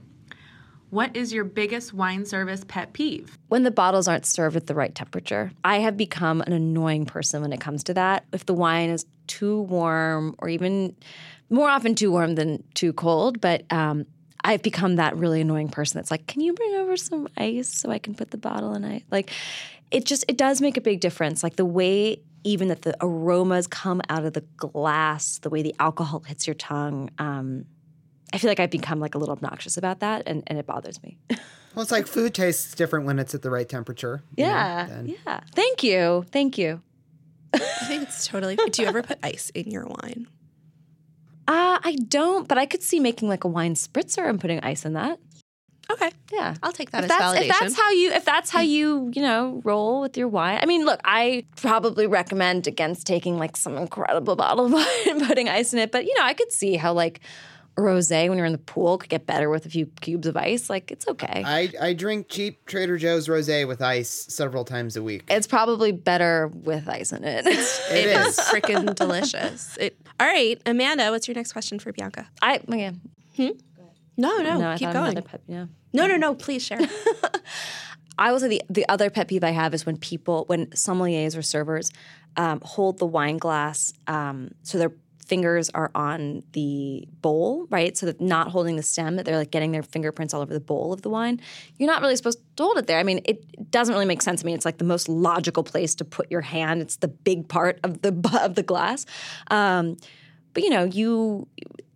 [0.94, 3.40] What is your biggest wine service pet peeve?
[3.48, 7.42] When the bottles aren't served at the right temperature, I have become an annoying person
[7.42, 8.26] when it comes to that.
[8.32, 10.96] If the wine is too warm, or even
[11.50, 14.06] more often too warm than too cold, but um,
[14.44, 17.90] I've become that really annoying person that's like, "Can you bring over some ice so
[17.90, 19.32] I can put the bottle in ice?" Like,
[19.90, 21.42] it just it does make a big difference.
[21.42, 25.74] Like the way even that the aromas come out of the glass, the way the
[25.80, 27.10] alcohol hits your tongue.
[27.18, 27.66] Um,
[28.34, 31.02] I feel like I've become like a little obnoxious about that, and, and it bothers
[31.04, 31.18] me.
[31.76, 34.22] Well, it's like food tastes different when it's at the right temperature.
[34.38, 35.40] you know, Yeah, yeah.
[35.56, 36.84] Thank you, thank you.
[37.52, 37.58] I
[37.88, 38.56] think it's totally.
[38.58, 40.28] Do you ever put ice in your wine?
[41.48, 44.86] Uh, I don't, but I could see making like a wine spritzer and putting ice
[44.86, 45.18] in that.
[45.92, 47.50] Okay, Yeah, I'll take that if as that's, validation.
[47.50, 50.60] if that's how you if that's how you you know roll with your wine.
[50.62, 55.24] I mean, look, I probably recommend against taking like some incredible bottle of wine and
[55.28, 57.22] putting ice in it, but you know, I could see how like a
[57.76, 60.70] rosé when you're in the pool could get better with a few cubes of ice.
[60.70, 61.44] Like it's okay.
[61.46, 65.24] I, I drink cheap Trader Joe's rosé with ice several times a week.
[65.30, 67.46] it's probably better with ice in it.
[67.48, 67.58] It
[67.92, 68.40] It is is.
[68.46, 69.78] freaking delicious.
[69.80, 69.98] It.
[70.20, 72.30] All right, Amanda, what's your next question for Bianca?
[72.42, 73.02] I again,
[73.38, 73.52] No,
[74.18, 75.12] no, no, keep thought going.
[75.14, 75.66] another pep, yeah.
[75.92, 76.36] No, no, no.
[76.36, 76.80] Please share.
[78.18, 81.36] I will say the the other pet peeve I have is when people, when sommeliers
[81.36, 81.92] or servers
[82.38, 84.92] um, hold the wine glass um, so their
[85.24, 87.98] fingers are on the bowl, right?
[87.98, 90.60] So that not holding the stem, that they're like getting their fingerprints all over the
[90.60, 91.40] bowl of the wine.
[91.78, 93.00] You're not really supposed to hold it there.
[93.00, 94.44] I mean, it doesn't really make sense.
[94.44, 96.82] I mean, it's like the most logical place to put your hand.
[96.82, 99.06] It's the big part of the of the glass.
[99.50, 99.98] Um,
[100.54, 101.48] but you know, you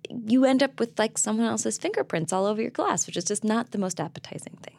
[0.09, 3.43] you end up with like someone else's fingerprints all over your glass, which is just
[3.43, 4.75] not the most appetizing thing.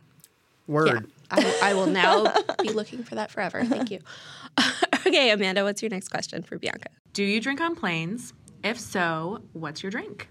[0.67, 0.89] Word.
[0.89, 2.33] yeah, I, I will now
[2.63, 3.65] be looking for that forever.
[3.65, 4.01] Thank you.
[5.09, 6.89] okay, Amanda, what's your next question for Bianca?
[7.13, 8.33] Do you drink on planes?
[8.63, 10.29] If so, what's your drink?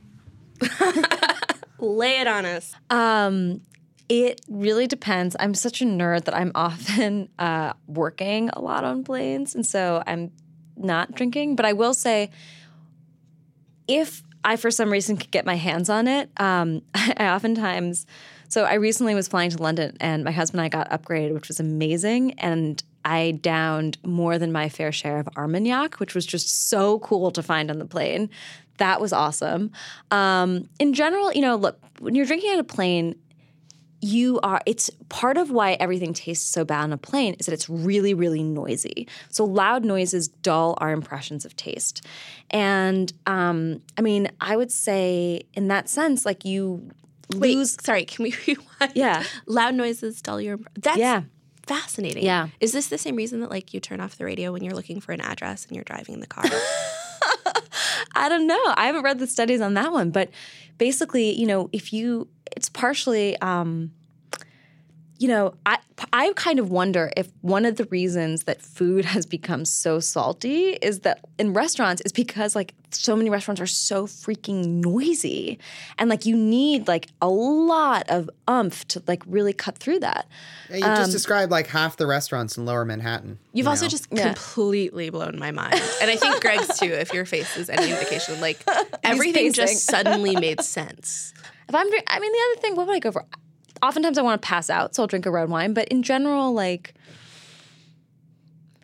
[1.79, 2.73] Lay it on us.
[2.89, 3.61] Um,
[4.09, 5.35] it really depends.
[5.39, 10.03] I'm such a nerd that I'm often uh, working a lot on planes, and so
[10.05, 10.31] I'm
[10.75, 11.55] not drinking.
[11.55, 12.29] But I will say,
[13.87, 18.05] if I for some reason could get my hands on it, um, I oftentimes.
[18.49, 21.49] So I recently was flying to London, and my husband and I got upgraded, which
[21.49, 26.69] was amazing, and I downed more than my fair share of Armagnac, which was just
[26.69, 28.29] so cool to find on the plane.
[28.79, 29.71] That was awesome.
[30.11, 33.15] Um, in general, you know, look, when you're drinking on a plane,
[34.01, 37.53] you are it's part of why everything tastes so bad on a plane is that
[37.53, 42.05] it's really really noisy so loud noises dull our impressions of taste
[42.51, 46.87] and um, i mean i would say in that sense like you
[47.35, 48.93] Wait, lose sorry, can we rewind?
[48.95, 49.23] Yeah.
[49.45, 50.59] Loud noises dull your.
[50.79, 51.23] That's Yeah.
[51.67, 52.23] Fascinating.
[52.23, 52.49] Yeah.
[52.59, 54.99] Is this the same reason that like you turn off the radio when you're looking
[54.99, 56.45] for an address and you're driving in the car?
[58.15, 58.59] I don't know.
[58.75, 60.29] I haven't read the studies on that one, but
[60.77, 63.91] basically, you know, if you, it's partially, um,
[65.19, 65.77] you know, I
[66.13, 70.73] I kind of wonder if one of the reasons that food has become so salty
[70.81, 75.59] is that in restaurants is because like so many restaurants are so freaking noisy,
[75.97, 80.27] and like you need like a lot of umph to like really cut through that.
[80.69, 83.39] Yeah, you just um, described like half the restaurants in Lower Manhattan.
[83.53, 83.89] You've you also know?
[83.89, 84.33] just Yeah.
[84.33, 85.81] completely blown my mind.
[86.01, 88.39] And I think Greg's too, if your face is any indication.
[88.41, 88.59] Like
[89.03, 91.33] everything just suddenly made sense.
[91.69, 93.25] If I'm, I mean, the other thing, what would I go for?
[93.83, 95.73] Oftentimes I want to pass out, so I'll drink a red wine.
[95.73, 96.93] But in general, like,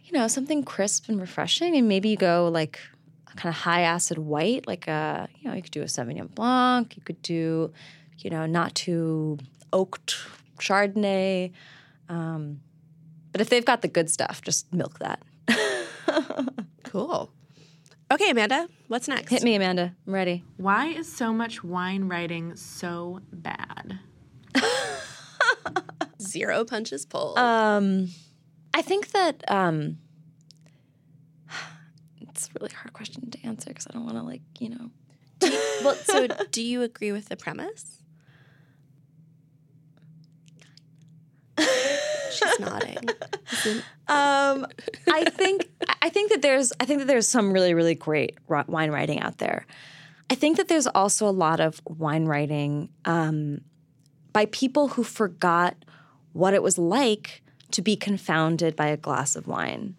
[0.05, 2.92] you know, something crisp and refreshing, and maybe you go like a
[3.35, 6.95] kind of high acid white, like a, you know, you could do a Sauvignon Blanc.
[6.95, 7.71] You could do,
[8.17, 9.39] you know, not too
[9.71, 10.15] oaked
[10.59, 11.51] Chardonnay.
[12.09, 12.61] Um,
[13.31, 15.21] but if they've got the good stuff, just milk that.
[16.93, 17.31] Cool.
[18.11, 19.31] Okay, Amanda, what's next?
[19.31, 19.95] Hit me, Amanda.
[20.05, 20.43] I'm ready.
[20.57, 23.97] Why is so much wine writing so bad?
[26.21, 27.39] Zero punches pulled.
[27.39, 28.09] Um,
[28.75, 29.97] I think that um,
[32.33, 34.89] it's a really hard question to answer because I don't want to like you know.
[35.83, 38.01] well, so do you agree with the premise?
[41.59, 42.97] She's nodding.
[44.07, 44.65] Um,
[45.07, 45.69] I think
[46.01, 49.37] I think that there's I think that there's some really really great wine writing out
[49.37, 49.65] there.
[50.29, 53.61] I think that there's also a lot of wine writing um,
[54.31, 55.75] by people who forgot
[56.31, 59.95] what it was like to be confounded by a glass of wine.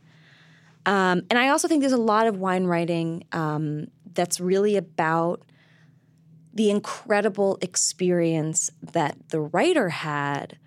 [0.86, 5.42] Um, and I also think there's a lot of wine writing um, that's really about
[6.52, 10.58] the incredible experience that the writer had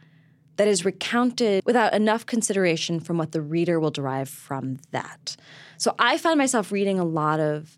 [0.58, 5.38] that is recounted without enough consideration from what the reader will derive from that.
[5.78, 7.78] So I find myself reading a lot of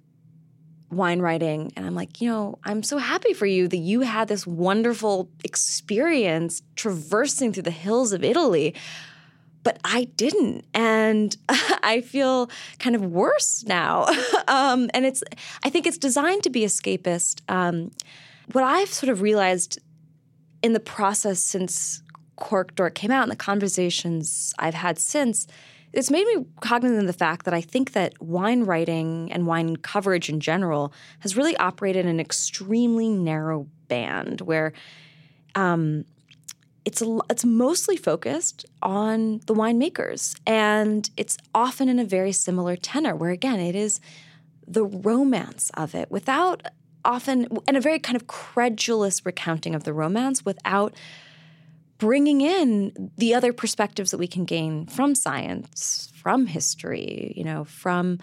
[0.89, 4.27] wine writing and I'm like, you know, I'm so happy for you that you had
[4.27, 8.73] this wonderful experience traversing through the hills of Italy.
[9.63, 12.49] But I didn't, and I feel
[12.79, 14.05] kind of worse now.
[14.47, 15.23] um, and it's,
[15.63, 17.41] I think it's designed to be escapist.
[17.49, 17.91] Um,
[18.51, 19.79] what I've sort of realized
[20.61, 22.01] in the process since
[22.35, 25.45] Cork Dork came out and the conversations I've had since,
[25.91, 29.75] it's made me cognizant of the fact that I think that wine writing and wine
[29.77, 34.71] coverage in general has really operated in an extremely narrow band where
[35.55, 36.05] um,
[36.89, 43.15] it's it's mostly focused on the winemakers, and it's often in a very similar tenor.
[43.15, 43.99] Where again, it is
[44.67, 46.63] the romance of it without
[47.05, 50.95] often and a very kind of credulous recounting of the romance without
[51.99, 57.65] bringing in the other perspectives that we can gain from science, from history, you know,
[57.65, 58.17] from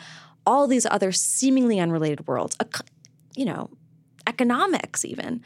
[0.45, 2.57] all these other seemingly unrelated worlds,
[3.37, 3.71] you know,
[4.27, 5.41] economics even.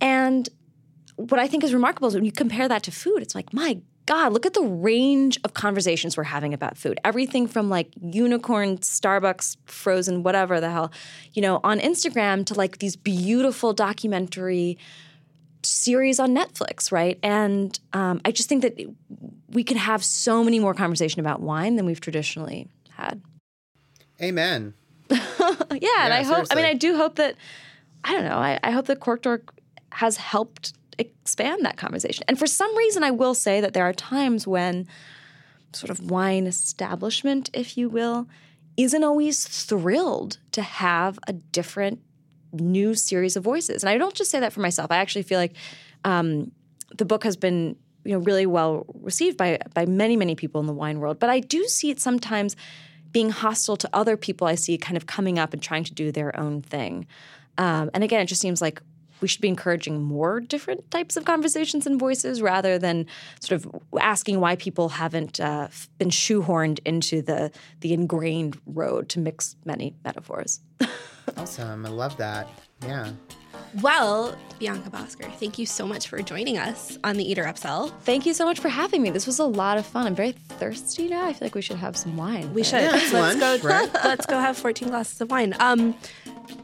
[0.00, 0.48] And
[1.28, 3.80] what I think is remarkable is when you compare that to food, it's like, my
[4.06, 6.98] God, look at the range of conversations we're having about food.
[7.04, 10.90] Everything from like unicorn, Starbucks, frozen, whatever the hell,
[11.32, 14.78] you know, on Instagram to like these beautiful documentary
[15.62, 17.18] series on Netflix, right?
[17.22, 18.80] And um, I just think that
[19.50, 23.20] we could have so many more conversation about wine than we've traditionally had.
[24.20, 24.74] Amen.
[25.10, 26.46] yeah, and I hope.
[26.50, 27.36] I mean, I do hope that.
[28.04, 28.38] I don't know.
[28.38, 29.54] I, I hope that Cork Dork
[29.92, 32.24] has helped expand that conversation.
[32.28, 34.86] And for some reason, I will say that there are times when
[35.72, 38.28] sort of wine establishment, if you will,
[38.76, 42.00] isn't always thrilled to have a different
[42.52, 43.82] new series of voices.
[43.82, 44.90] And I don't just say that for myself.
[44.90, 45.54] I actually feel like
[46.04, 46.50] um,
[46.96, 50.66] the book has been you know really well received by by many many people in
[50.66, 51.18] the wine world.
[51.18, 52.56] But I do see it sometimes
[53.12, 56.12] being hostile to other people I see kind of coming up and trying to do
[56.12, 57.06] their own thing.
[57.58, 58.80] Um, and again, it just seems like
[59.20, 63.06] we should be encouraging more different types of conversations and voices rather than
[63.40, 65.68] sort of asking why people haven't uh,
[65.98, 67.50] been shoehorned into the
[67.80, 70.60] the ingrained road to mix many metaphors.
[71.36, 71.86] Awesome.
[71.86, 72.48] I love that.
[72.82, 73.12] Yeah.
[73.82, 77.92] Well, Bianca Bosker, thank you so much for joining us on the Eater Upsell.
[78.00, 79.10] Thank you so much for having me.
[79.10, 80.06] This was a lot of fun.
[80.06, 81.24] I'm very thirsty now.
[81.26, 82.52] I feel like we should have some wine.
[82.52, 82.82] We should.
[82.82, 83.68] Yeah, let's lunch, go.
[83.68, 83.90] right?
[84.04, 85.54] Let's go have 14 glasses of wine.
[85.60, 85.96] Um,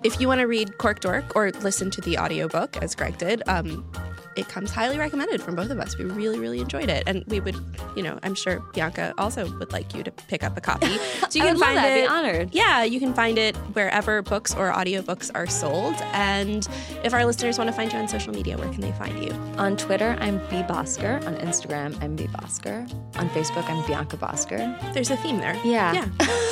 [0.03, 3.43] if you want to read Cork Dork or listen to the audiobook, as Greg did,
[3.47, 3.89] um,
[4.37, 5.97] it comes highly recommended from both of us.
[5.99, 7.57] We really, really enjoyed it, and we would,
[7.97, 10.87] you know, I'm sure Bianca also would like you to pick up a copy.
[11.29, 11.91] So you I can find that.
[11.91, 12.03] It.
[12.03, 12.55] be honored.
[12.55, 15.95] Yeah, you can find it wherever books or audiobooks are sold.
[16.13, 16.69] And
[17.03, 19.33] if our listeners want to find you on social media, where can they find you?
[19.59, 21.25] On Twitter, I'm B Bosker.
[21.27, 22.89] On Instagram, I'm B Bosker.
[23.17, 24.95] On Facebook, I'm Bianca Bosker.
[24.95, 25.57] There's a theme there.
[25.65, 25.93] Yeah.
[25.95, 26.09] Yeah.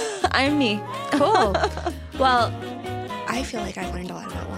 [0.33, 0.81] I'm me.
[1.13, 1.53] Cool.
[2.19, 2.53] well,
[3.29, 4.54] I feel like I've learned a lot about.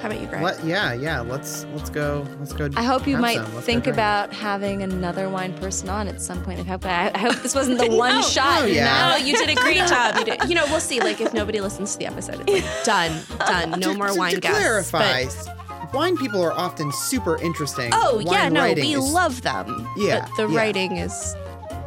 [0.00, 0.42] How about you, Greg?
[0.42, 0.64] What?
[0.64, 1.20] Yeah, yeah.
[1.20, 2.24] Let's let's go.
[2.38, 2.68] Let's go.
[2.76, 3.44] I hope you might some.
[3.46, 6.60] Let's go think about having another wine person on at some point.
[6.60, 8.62] I hope, I I hope this wasn't the oh, one oh, shot.
[8.62, 9.16] Oh, you yeah.
[9.18, 10.16] No, you did a great job.
[10.16, 11.00] You, did, you know, we'll see.
[11.00, 13.80] Like, if nobody listens to the episode, it's like, done, done.
[13.80, 14.58] No to, more to, wine to guests.
[14.58, 17.90] clarify, But- wine people are often super interesting.
[17.92, 19.88] oh wine yeah, no, we is- love them.
[19.96, 20.58] Yeah, but the yeah.
[20.58, 21.34] writing is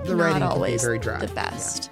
[0.03, 1.20] the not writing can be always very dry.
[1.20, 1.89] the best.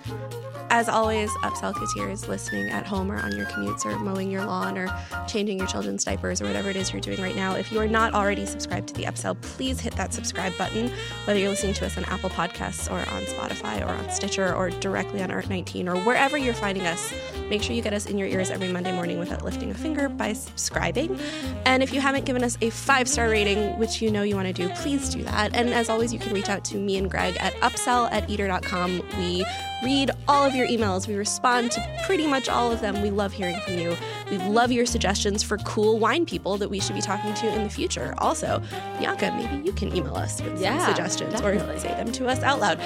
[0.72, 4.78] As always, Upsell Coutiers listening at home or on your commutes or mowing your lawn
[4.78, 4.88] or
[5.28, 7.56] changing your children's diapers or whatever it is you're doing right now.
[7.56, 10.92] If you are not already subscribed to the Upsell, please hit that subscribe button,
[11.26, 14.70] whether you're listening to us on Apple Podcasts or on Spotify or on Stitcher or
[14.70, 17.12] directly on Art19 or wherever you're finding us.
[17.50, 20.08] Make sure you get us in your ears every Monday morning without lifting a finger
[20.08, 21.20] by subscribing.
[21.66, 24.48] And if you haven't given us a five star rating, which you know you want
[24.48, 25.56] to do, please do that.
[25.56, 29.02] And as always, you can reach out to me and Greg at upsell at eater.com.
[29.18, 29.44] We
[29.84, 31.08] read all of your emails.
[31.08, 33.02] We respond to pretty much all of them.
[33.02, 33.96] We love hearing from you.
[34.30, 37.64] We love your suggestions for cool wine people that we should be talking to in
[37.64, 38.14] the future.
[38.18, 38.62] Also,
[39.00, 41.74] Bianca, maybe you can email us with Yeah, some suggestions definitely.
[41.76, 42.80] or say them to us out loud.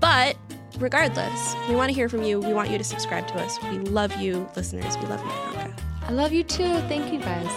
[0.00, 0.36] But
[0.78, 2.38] regardless, we want to hear from you.
[2.40, 3.58] We want you to subscribe to us.
[3.64, 4.96] We love you, listeners.
[4.98, 5.76] We love you, Bianca.
[6.02, 6.78] I love you too.
[6.88, 7.50] Thank you guys.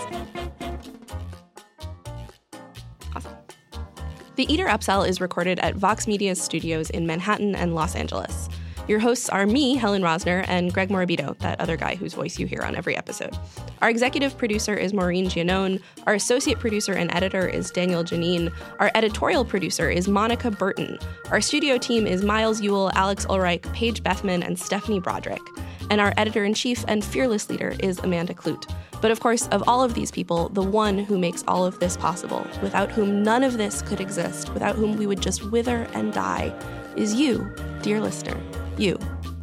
[4.36, 8.50] The Eater Upsell is recorded at Vox Media Studios in Manhattan and Los Angeles.
[8.86, 12.48] Your hosts are me, Helen Rosner, and Greg Morabito, that other guy whose voice you
[12.48, 13.34] hear on every episode.
[13.82, 15.82] Our executive producer is Maureen Giannone.
[16.06, 18.52] Our associate producer and editor is Daniel Geneen.
[18.80, 21.00] Our editorial producer is Monica Burton.
[21.32, 25.42] Our studio team is Miles Ewell, Alex Ulreich, Paige Bethman, and Stephanie Broderick.
[25.90, 28.70] And our editor in chief and fearless leader is Amanda Kludt.
[29.00, 31.96] But of course, of all of these people, the one who makes all of this
[31.96, 36.12] possible, without whom none of this could exist, without whom we would just wither and
[36.12, 36.54] die,
[36.98, 37.50] is you,
[37.82, 38.38] dear listener.
[38.78, 38.98] You.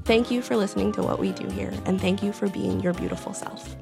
[0.04, 2.92] Thank you for listening to what we do here, and thank you for being your
[2.94, 3.76] beautiful self.